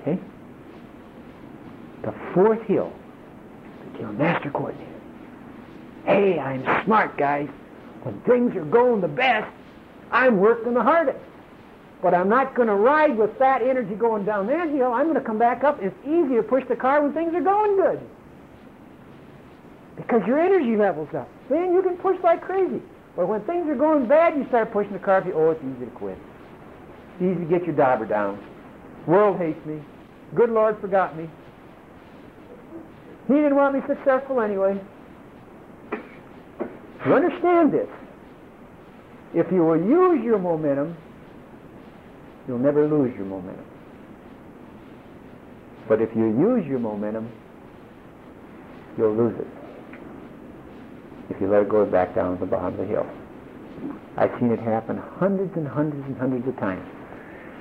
[0.00, 0.18] Okay?
[2.02, 2.90] The fourth hill
[3.92, 4.90] became a master coordinator.
[6.06, 7.48] Hey, I'm smart, guys.
[8.02, 9.52] When things are going the best,
[10.10, 11.18] I'm working the hardest.
[12.00, 14.92] But I'm not going to ride with that energy going down that hill.
[14.92, 15.78] I'm going to come back up.
[15.82, 18.00] It's easy to push the car when things are going good.
[19.96, 21.28] Because your energy level's up.
[21.50, 22.80] Then you can push like crazy.
[23.16, 25.24] But when things are going bad, you start pushing the car.
[25.34, 26.16] Oh, it's easy to quit.
[27.14, 28.38] It's easy to get your dauber down.
[29.08, 29.82] World hates me.
[30.36, 31.28] Good Lord forgot me.
[33.26, 34.80] He didn't want me successful anyway.
[37.04, 37.88] You understand this.
[39.34, 40.96] If you will use your momentum,
[42.48, 43.64] you'll never lose your momentum.
[45.86, 47.30] But if you use your momentum,
[48.96, 49.46] you'll lose it.
[51.30, 53.06] If you let it go back down to the bottom of the hill.
[54.16, 56.84] I've seen it happen hundreds and hundreds and hundreds of times.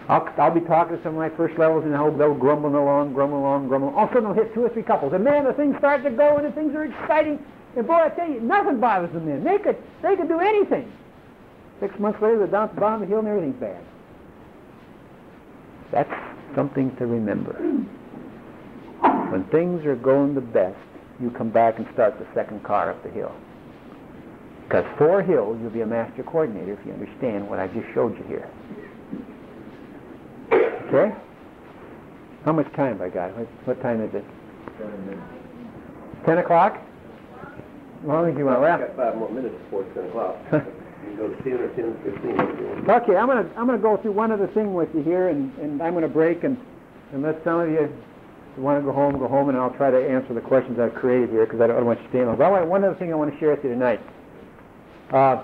[0.10, 3.14] I'll, I'll be talking to some of my first levels and they'll, they'll grumbling along,
[3.14, 3.94] grumbling along, grumbling.
[3.94, 5.14] All of a sudden they'll hit two or three couples.
[5.14, 7.44] And man, the things start to go and the things are exciting.
[7.76, 9.44] And boy, I tell you, nothing bothers them then.
[9.44, 10.92] They could, they could do anything.
[11.80, 13.84] Six months later, they're down at the bottom of the hill and everything's bad.
[15.92, 16.12] That's
[16.56, 17.54] something to remember.
[19.32, 20.78] When things are going the best,
[21.20, 23.34] you come back and start the second car up the hill.
[24.64, 28.18] Because four hills, you'll be a master coordinator if you understand what I just showed
[28.18, 28.50] you here.
[30.88, 31.16] Okay?
[32.44, 33.38] How much time have I got?
[33.38, 34.26] What, what time is it?
[36.26, 36.78] Ten o'clock?
[38.02, 38.82] As long as you want to wrap.
[38.82, 40.36] I've got five more minutes before 10 o'clock.
[41.10, 42.90] you can go 10 or 10, 15.
[42.90, 45.82] Okay, I'm gonna I'm gonna go through one other thing with you here, and, and
[45.82, 46.58] I'm gonna break and
[47.14, 47.92] let some of you
[48.58, 51.30] want to go home go home, and I'll try to answer the questions I've created
[51.30, 52.38] here because I don't, want you to stay long.
[52.38, 54.02] But I one other thing I want to share with you tonight.
[55.12, 55.44] Uh,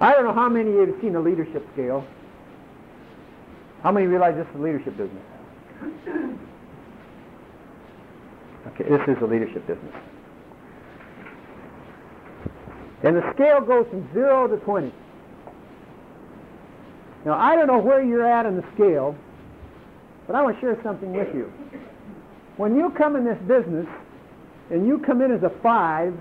[0.00, 2.04] I don't know how many of you have seen the leadership scale.
[3.82, 5.22] How many realize this is a leadership business?
[8.66, 9.94] Okay, this is a leadership business.
[13.04, 14.92] And the scale goes from 0 to 20.
[17.26, 19.14] Now, I don't know where you're at in the scale,
[20.26, 21.52] but I want to share something with you.
[22.56, 23.86] When you come in this business
[24.70, 26.14] and you come in as a 5,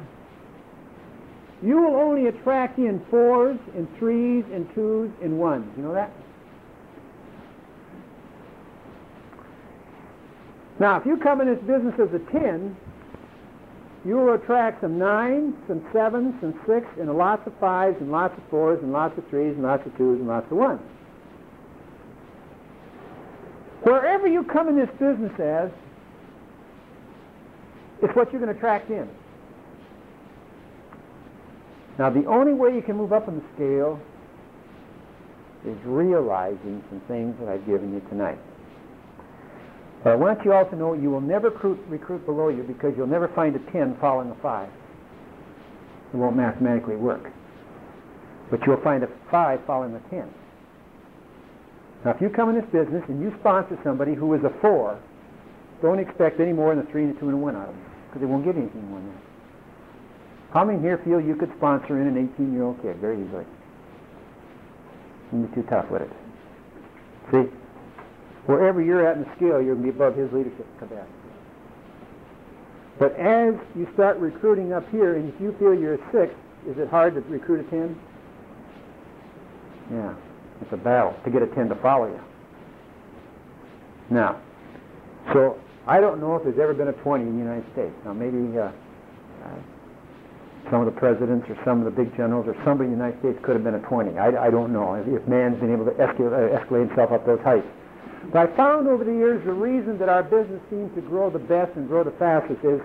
[1.62, 5.78] you will only attract in 4s and 3s and 2s and 1s.
[5.78, 6.12] You know that?
[10.80, 12.76] Now, if you come in this business as a 10,
[14.06, 18.38] you will attract some 9s, some 7s, some 6, and lots of 5s, and lots
[18.38, 20.82] of 4s, and lots of 3s, and lots of 2s, and lots of 1s.
[23.84, 25.70] Wherever you come in this business as,
[28.02, 29.10] it's what you're going to attract in.
[31.98, 34.00] Now, the only way you can move up in the scale
[35.66, 38.40] is realizing some things that I've given you tonight.
[40.04, 42.94] But I want you all to know you will never recruit, recruit below you because
[42.98, 44.70] you'll never find a 10 following a 5.
[46.14, 47.32] It won't mathematically work.
[48.52, 50.30] But you'll find a 5 following a 10.
[52.04, 55.00] Now, if you come in this business and you sponsor somebody who is a 4,
[55.82, 57.76] don't expect any more than a 3 and a 2 and a 1 out of
[57.76, 59.22] them because they won't get anything more than that.
[60.54, 63.46] How many here feel you could sponsor in an 18-year-old kid very easily?
[65.32, 66.12] You'd be too tough with it.
[67.32, 67.63] See?
[68.46, 71.12] Wherever you're at in the scale, you're going to be above his leadership capacity.
[73.00, 76.34] But as you start recruiting up here, and if you feel you're a six,
[76.68, 78.00] is it hard to recruit a ten?
[79.92, 80.14] Yeah,
[80.62, 82.20] it's a battle to get a ten to follow you.
[84.10, 84.40] Now,
[85.32, 87.94] so I don't know if there's ever been a 20 in the United States.
[88.06, 89.60] Now, maybe uh, uh,
[90.72, 93.20] some of the presidents or some of the big generals or somebody in the United
[93.20, 94.18] States could have been a 20.
[94.18, 97.42] I, I don't know if, man's been able to escalate, uh, escalate himself up those
[97.42, 97.68] heights.
[98.32, 101.40] But I found over the years the reason that our business seems to grow the
[101.40, 102.82] best and grow the fastest is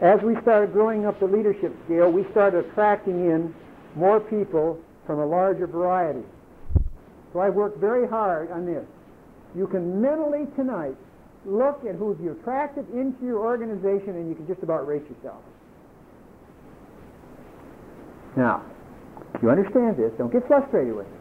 [0.00, 3.54] as we started growing up the leadership scale, we started attracting in
[3.94, 6.24] more people from a larger variety.
[7.32, 8.84] So I worked very hard on this.
[9.54, 10.96] You can mentally tonight
[11.44, 15.42] look at who you attracted into your organization and you can just about rate yourself.
[18.36, 18.62] Now,
[19.34, 21.19] if you understand this, don't get frustrated with it.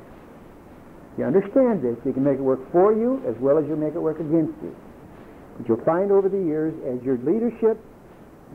[1.19, 3.91] You understand this, you can make it work for you as well as you make
[3.91, 4.71] it work against you.
[5.57, 7.75] But you'll find over the years, as your leadership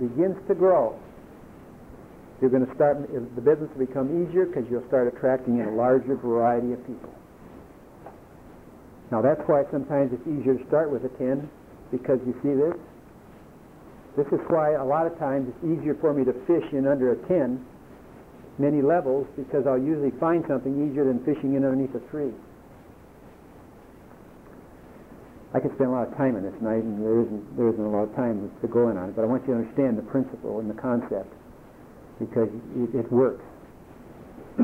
[0.01, 0.97] begins to grow,
[2.41, 5.77] you're going to start, the business will become easier because you'll start attracting in a
[5.77, 7.13] larger variety of people.
[9.13, 11.45] Now that's why sometimes it's easier to start with a 10
[11.93, 12.73] because you see this.
[14.17, 17.13] This is why a lot of times it's easier for me to fish in under
[17.13, 17.61] a 10
[18.57, 22.33] many levels because I'll usually find something easier than fishing in underneath a 3.
[25.55, 27.87] I could spend a lot of time on this tonight, and there isn't there isn't
[27.87, 29.15] a lot of time to go in on it.
[29.15, 31.31] But I want you to understand the principle and the concept
[32.19, 33.47] because it, it works.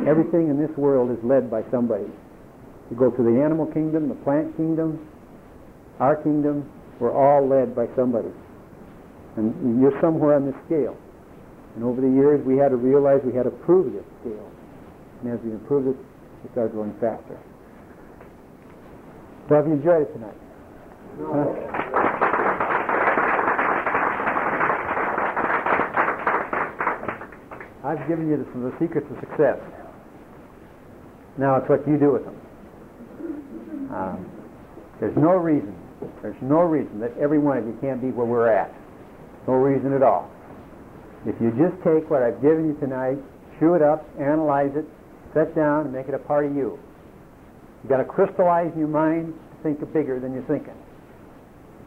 [0.02, 2.10] Everything in this world is led by somebody.
[2.90, 4.98] You go to the animal kingdom, the plant kingdom,
[6.02, 6.66] our kingdom.
[6.98, 8.34] We're all led by somebody,
[9.38, 10.98] and you're somewhere on this scale.
[11.76, 14.50] And over the years, we had to realize we had to prove this scale.
[15.22, 15.96] And as we improved it,
[16.42, 17.38] we started going faster.
[19.48, 20.49] So I hope you enjoyed it tonight?
[27.84, 29.58] I've given you some of the secrets of success.
[31.38, 32.36] Now it's what you do with them.
[33.90, 34.30] Um,
[35.00, 35.74] there's no reason,
[36.22, 38.72] there's no reason that every one of you can't be where we're at.
[39.48, 40.30] No reason at all.
[41.26, 43.18] If you just take what I've given you tonight,
[43.58, 44.86] chew it up, analyze it,
[45.34, 46.78] sit down, and make it a part of you.
[47.82, 50.79] You've got to crystallize in your mind to think bigger than you're thinking.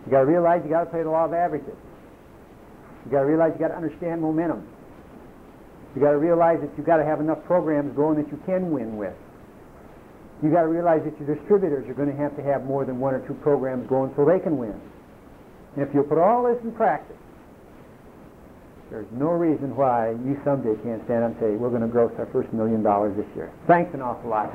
[0.05, 1.75] You got to realize you got to play the law of averages.
[3.05, 4.67] You got to realize you got to understand momentum.
[5.95, 8.71] You got to realize that you got to have enough programs going that you can
[8.71, 9.13] win with.
[10.41, 12.99] You got to realize that your distributors are going to have to have more than
[12.99, 14.75] one or two programs going so they can win.
[15.75, 17.15] And if you put all this in practice,
[18.89, 22.11] there's no reason why you someday can't stand up and say, we're going to gross
[22.19, 23.51] our first million dollars this year.
[23.67, 24.51] Thanks an awful lot.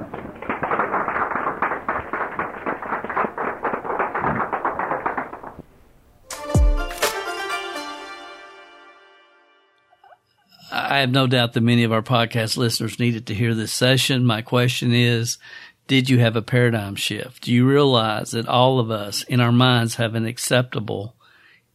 [10.70, 14.24] I have no doubt that many of our podcast listeners needed to hear this session.
[14.24, 15.38] My question is,
[15.86, 17.44] did you have a paradigm shift?
[17.44, 21.14] Do you realize that all of us in our minds have an acceptable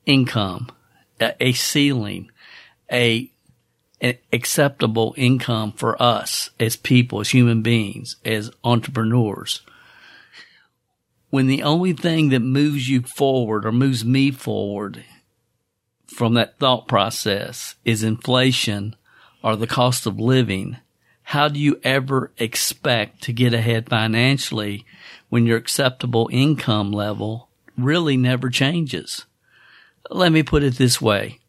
[0.05, 0.69] income,
[1.19, 2.29] a ceiling,
[2.91, 3.31] a
[4.03, 9.61] an acceptable income for us as people, as human beings, as entrepreneurs.
[11.29, 15.05] When the only thing that moves you forward or moves me forward
[16.13, 18.95] from that thought process is inflation
[19.43, 20.77] or the cost of living,
[21.23, 24.85] how do you ever expect to get ahead financially
[25.29, 29.25] when your acceptable income level really never changes?
[30.09, 31.39] Let me put it this way.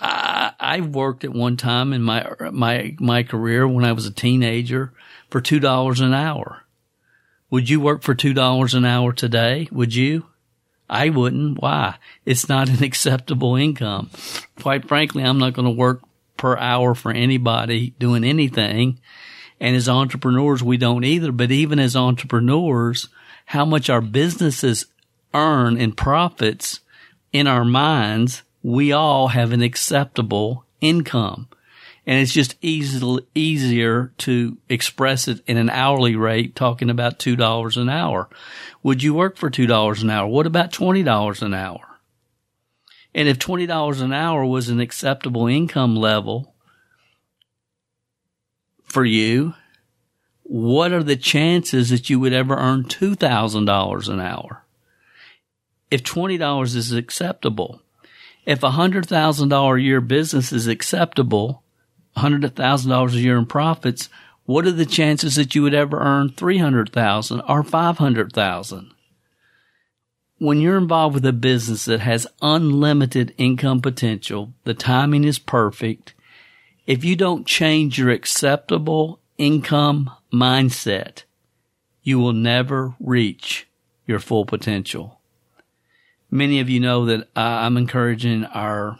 [0.00, 4.92] I, worked at one time in my, my, my career when I was a teenager
[5.30, 6.64] for $2 an hour.
[7.50, 9.68] Would you work for $2 an hour today?
[9.70, 10.26] Would you?
[10.88, 11.60] I wouldn't.
[11.60, 11.96] Why?
[12.24, 14.10] It's not an acceptable income.
[14.60, 16.02] Quite frankly, I'm not going to work
[16.36, 19.00] per hour for anybody doing anything.
[19.60, 21.32] And as entrepreneurs, we don't either.
[21.32, 23.08] But even as entrepreneurs,
[23.46, 24.86] how much our businesses
[25.32, 26.80] earn in profits
[27.32, 31.48] in our minds, we all have an acceptable income.
[32.06, 37.76] And it's just easy, easier to express it in an hourly rate, talking about $2
[37.80, 38.28] an hour.
[38.82, 40.26] Would you work for $2 an hour?
[40.26, 41.98] What about $20 an hour?
[43.14, 46.54] And if $20 an hour was an acceptable income level
[48.82, 49.54] for you,
[50.42, 54.64] what are the chances that you would ever earn $2,000 an hour?
[55.90, 57.80] If $20 is acceptable,
[58.44, 61.63] if a $100,000 a year business is acceptable,
[62.16, 64.08] $100,000 a year in profits,
[64.44, 68.94] what are the chances that you would ever earn 300,000 or 500,000?
[70.38, 76.12] when you're involved with a business that has unlimited income potential, the timing is perfect.
[76.86, 81.22] If you don't change your acceptable income mindset,
[82.02, 83.66] you will never reach
[84.06, 85.20] your full potential.
[86.30, 88.98] Many of you know that I'm encouraging our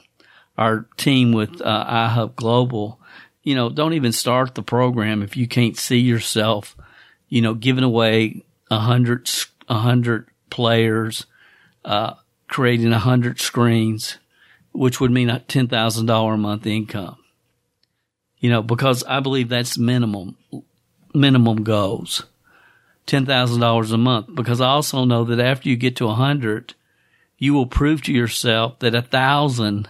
[0.57, 3.01] our team with uh, iHub Global.
[3.45, 6.77] You know, don't even start the program if you can't see yourself.
[7.29, 9.31] You know, giving away a hundred
[9.69, 11.27] a hundred players
[11.85, 12.15] uh,
[12.49, 14.19] creating a hundred screens,
[14.73, 17.17] which would mean a ten thousand dollar a month income.
[18.39, 20.37] You know, because I believe that's minimum
[21.15, 22.25] minimum goals,
[23.07, 24.35] ten thousand dollars a month.
[24.35, 26.75] Because I also know that after you get to a hundred,
[27.39, 29.89] you will prove to yourself that a thousand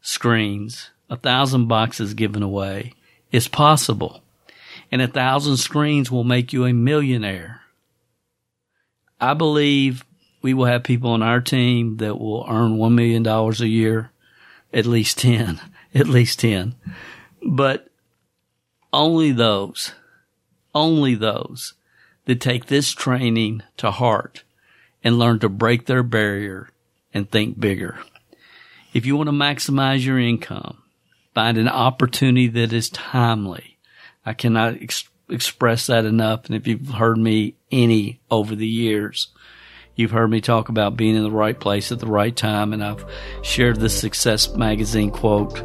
[0.00, 2.94] screens, a thousand boxes given away
[3.32, 4.22] is possible.
[4.90, 7.62] And a thousand screens will make you a millionaire.
[9.20, 10.04] I believe
[10.42, 14.10] we will have people on our team that will earn $1 million a year,
[14.72, 15.60] at least 10,
[15.94, 16.74] at least 10.
[17.42, 17.88] But
[18.92, 19.92] only those,
[20.74, 21.74] only those
[22.24, 24.44] that take this training to heart
[25.02, 26.70] and learn to break their barrier
[27.12, 27.98] and think bigger.
[28.92, 30.82] If you want to maximize your income,
[31.38, 33.78] find an opportunity that is timely.
[34.26, 36.46] I cannot ex- express that enough.
[36.46, 39.28] And if you've heard me any over the years,
[39.94, 42.72] you've heard me talk about being in the right place at the right time.
[42.72, 43.04] And I've
[43.42, 45.58] shared the Success Magazine quote,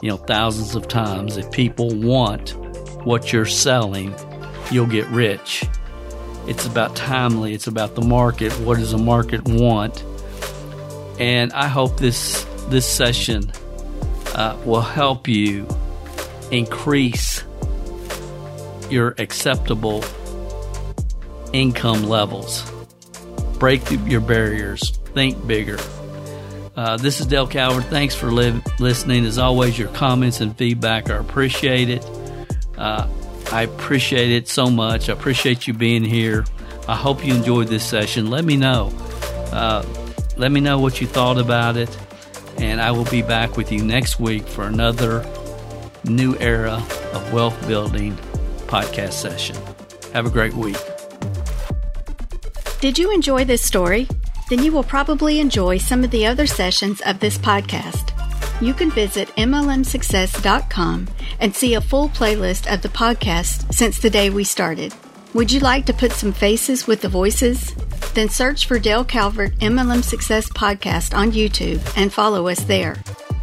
[0.00, 1.36] you know, thousands of times.
[1.36, 2.50] If people want
[3.04, 4.14] what you're selling,
[4.70, 5.64] you'll get rich.
[6.46, 7.52] It's about timely.
[7.52, 8.52] It's about the market.
[8.60, 10.04] What does the market want?
[11.18, 13.50] And I hope this this session
[14.36, 15.66] uh, will help you
[16.52, 17.42] increase
[18.90, 20.04] your acceptable
[21.52, 22.70] income levels.
[23.58, 24.90] Break your barriers.
[25.14, 25.78] Think bigger.
[26.76, 27.84] Uh, this is Dale Calvert.
[27.84, 29.24] Thanks for li- listening.
[29.24, 32.04] As always, your comments and feedback are appreciated.
[32.76, 33.08] Uh,
[33.50, 35.08] I appreciate it so much.
[35.08, 36.44] I appreciate you being here.
[36.86, 38.28] I hope you enjoyed this session.
[38.28, 38.92] Let me know.
[39.50, 39.84] Uh,
[40.36, 41.88] let me know what you thought about it.
[42.58, 45.24] And I will be back with you next week for another
[46.04, 48.16] new era of wealth building
[48.66, 49.56] podcast session.
[50.12, 50.78] Have a great week.
[52.80, 54.08] Did you enjoy this story?
[54.48, 58.12] Then you will probably enjoy some of the other sessions of this podcast.
[58.62, 61.08] You can visit MLMSuccess.com
[61.40, 64.94] and see a full playlist of the podcast since the day we started.
[65.34, 67.74] Would you like to put some faces with the voices?
[68.16, 72.96] Then search for Dale Calvert MLM Success Podcast on YouTube and follow us there.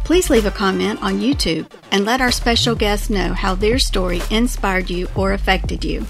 [0.04, 4.20] Please leave a comment on YouTube and let our special guests know how their story
[4.30, 6.04] inspired you or affected you.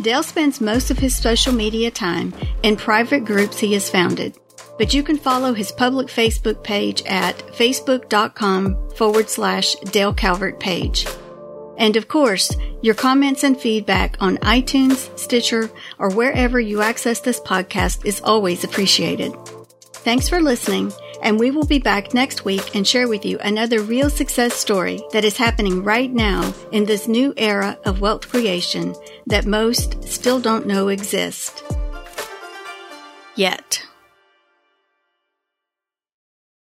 [0.00, 4.36] Dale spends most of his social media time in private groups he has founded
[4.78, 11.06] but you can follow his public Facebook page at facebook.com forward slash Dale Calvert page.
[11.78, 17.40] And of course, your comments and feedback on iTunes, Stitcher, or wherever you access this
[17.40, 19.34] podcast is always appreciated.
[19.92, 20.92] Thanks for listening,
[21.22, 25.02] and we will be back next week and share with you another real success story
[25.12, 28.94] that is happening right now in this new era of wealth creation
[29.26, 31.64] that most still don't know exist.
[33.34, 33.85] Yet.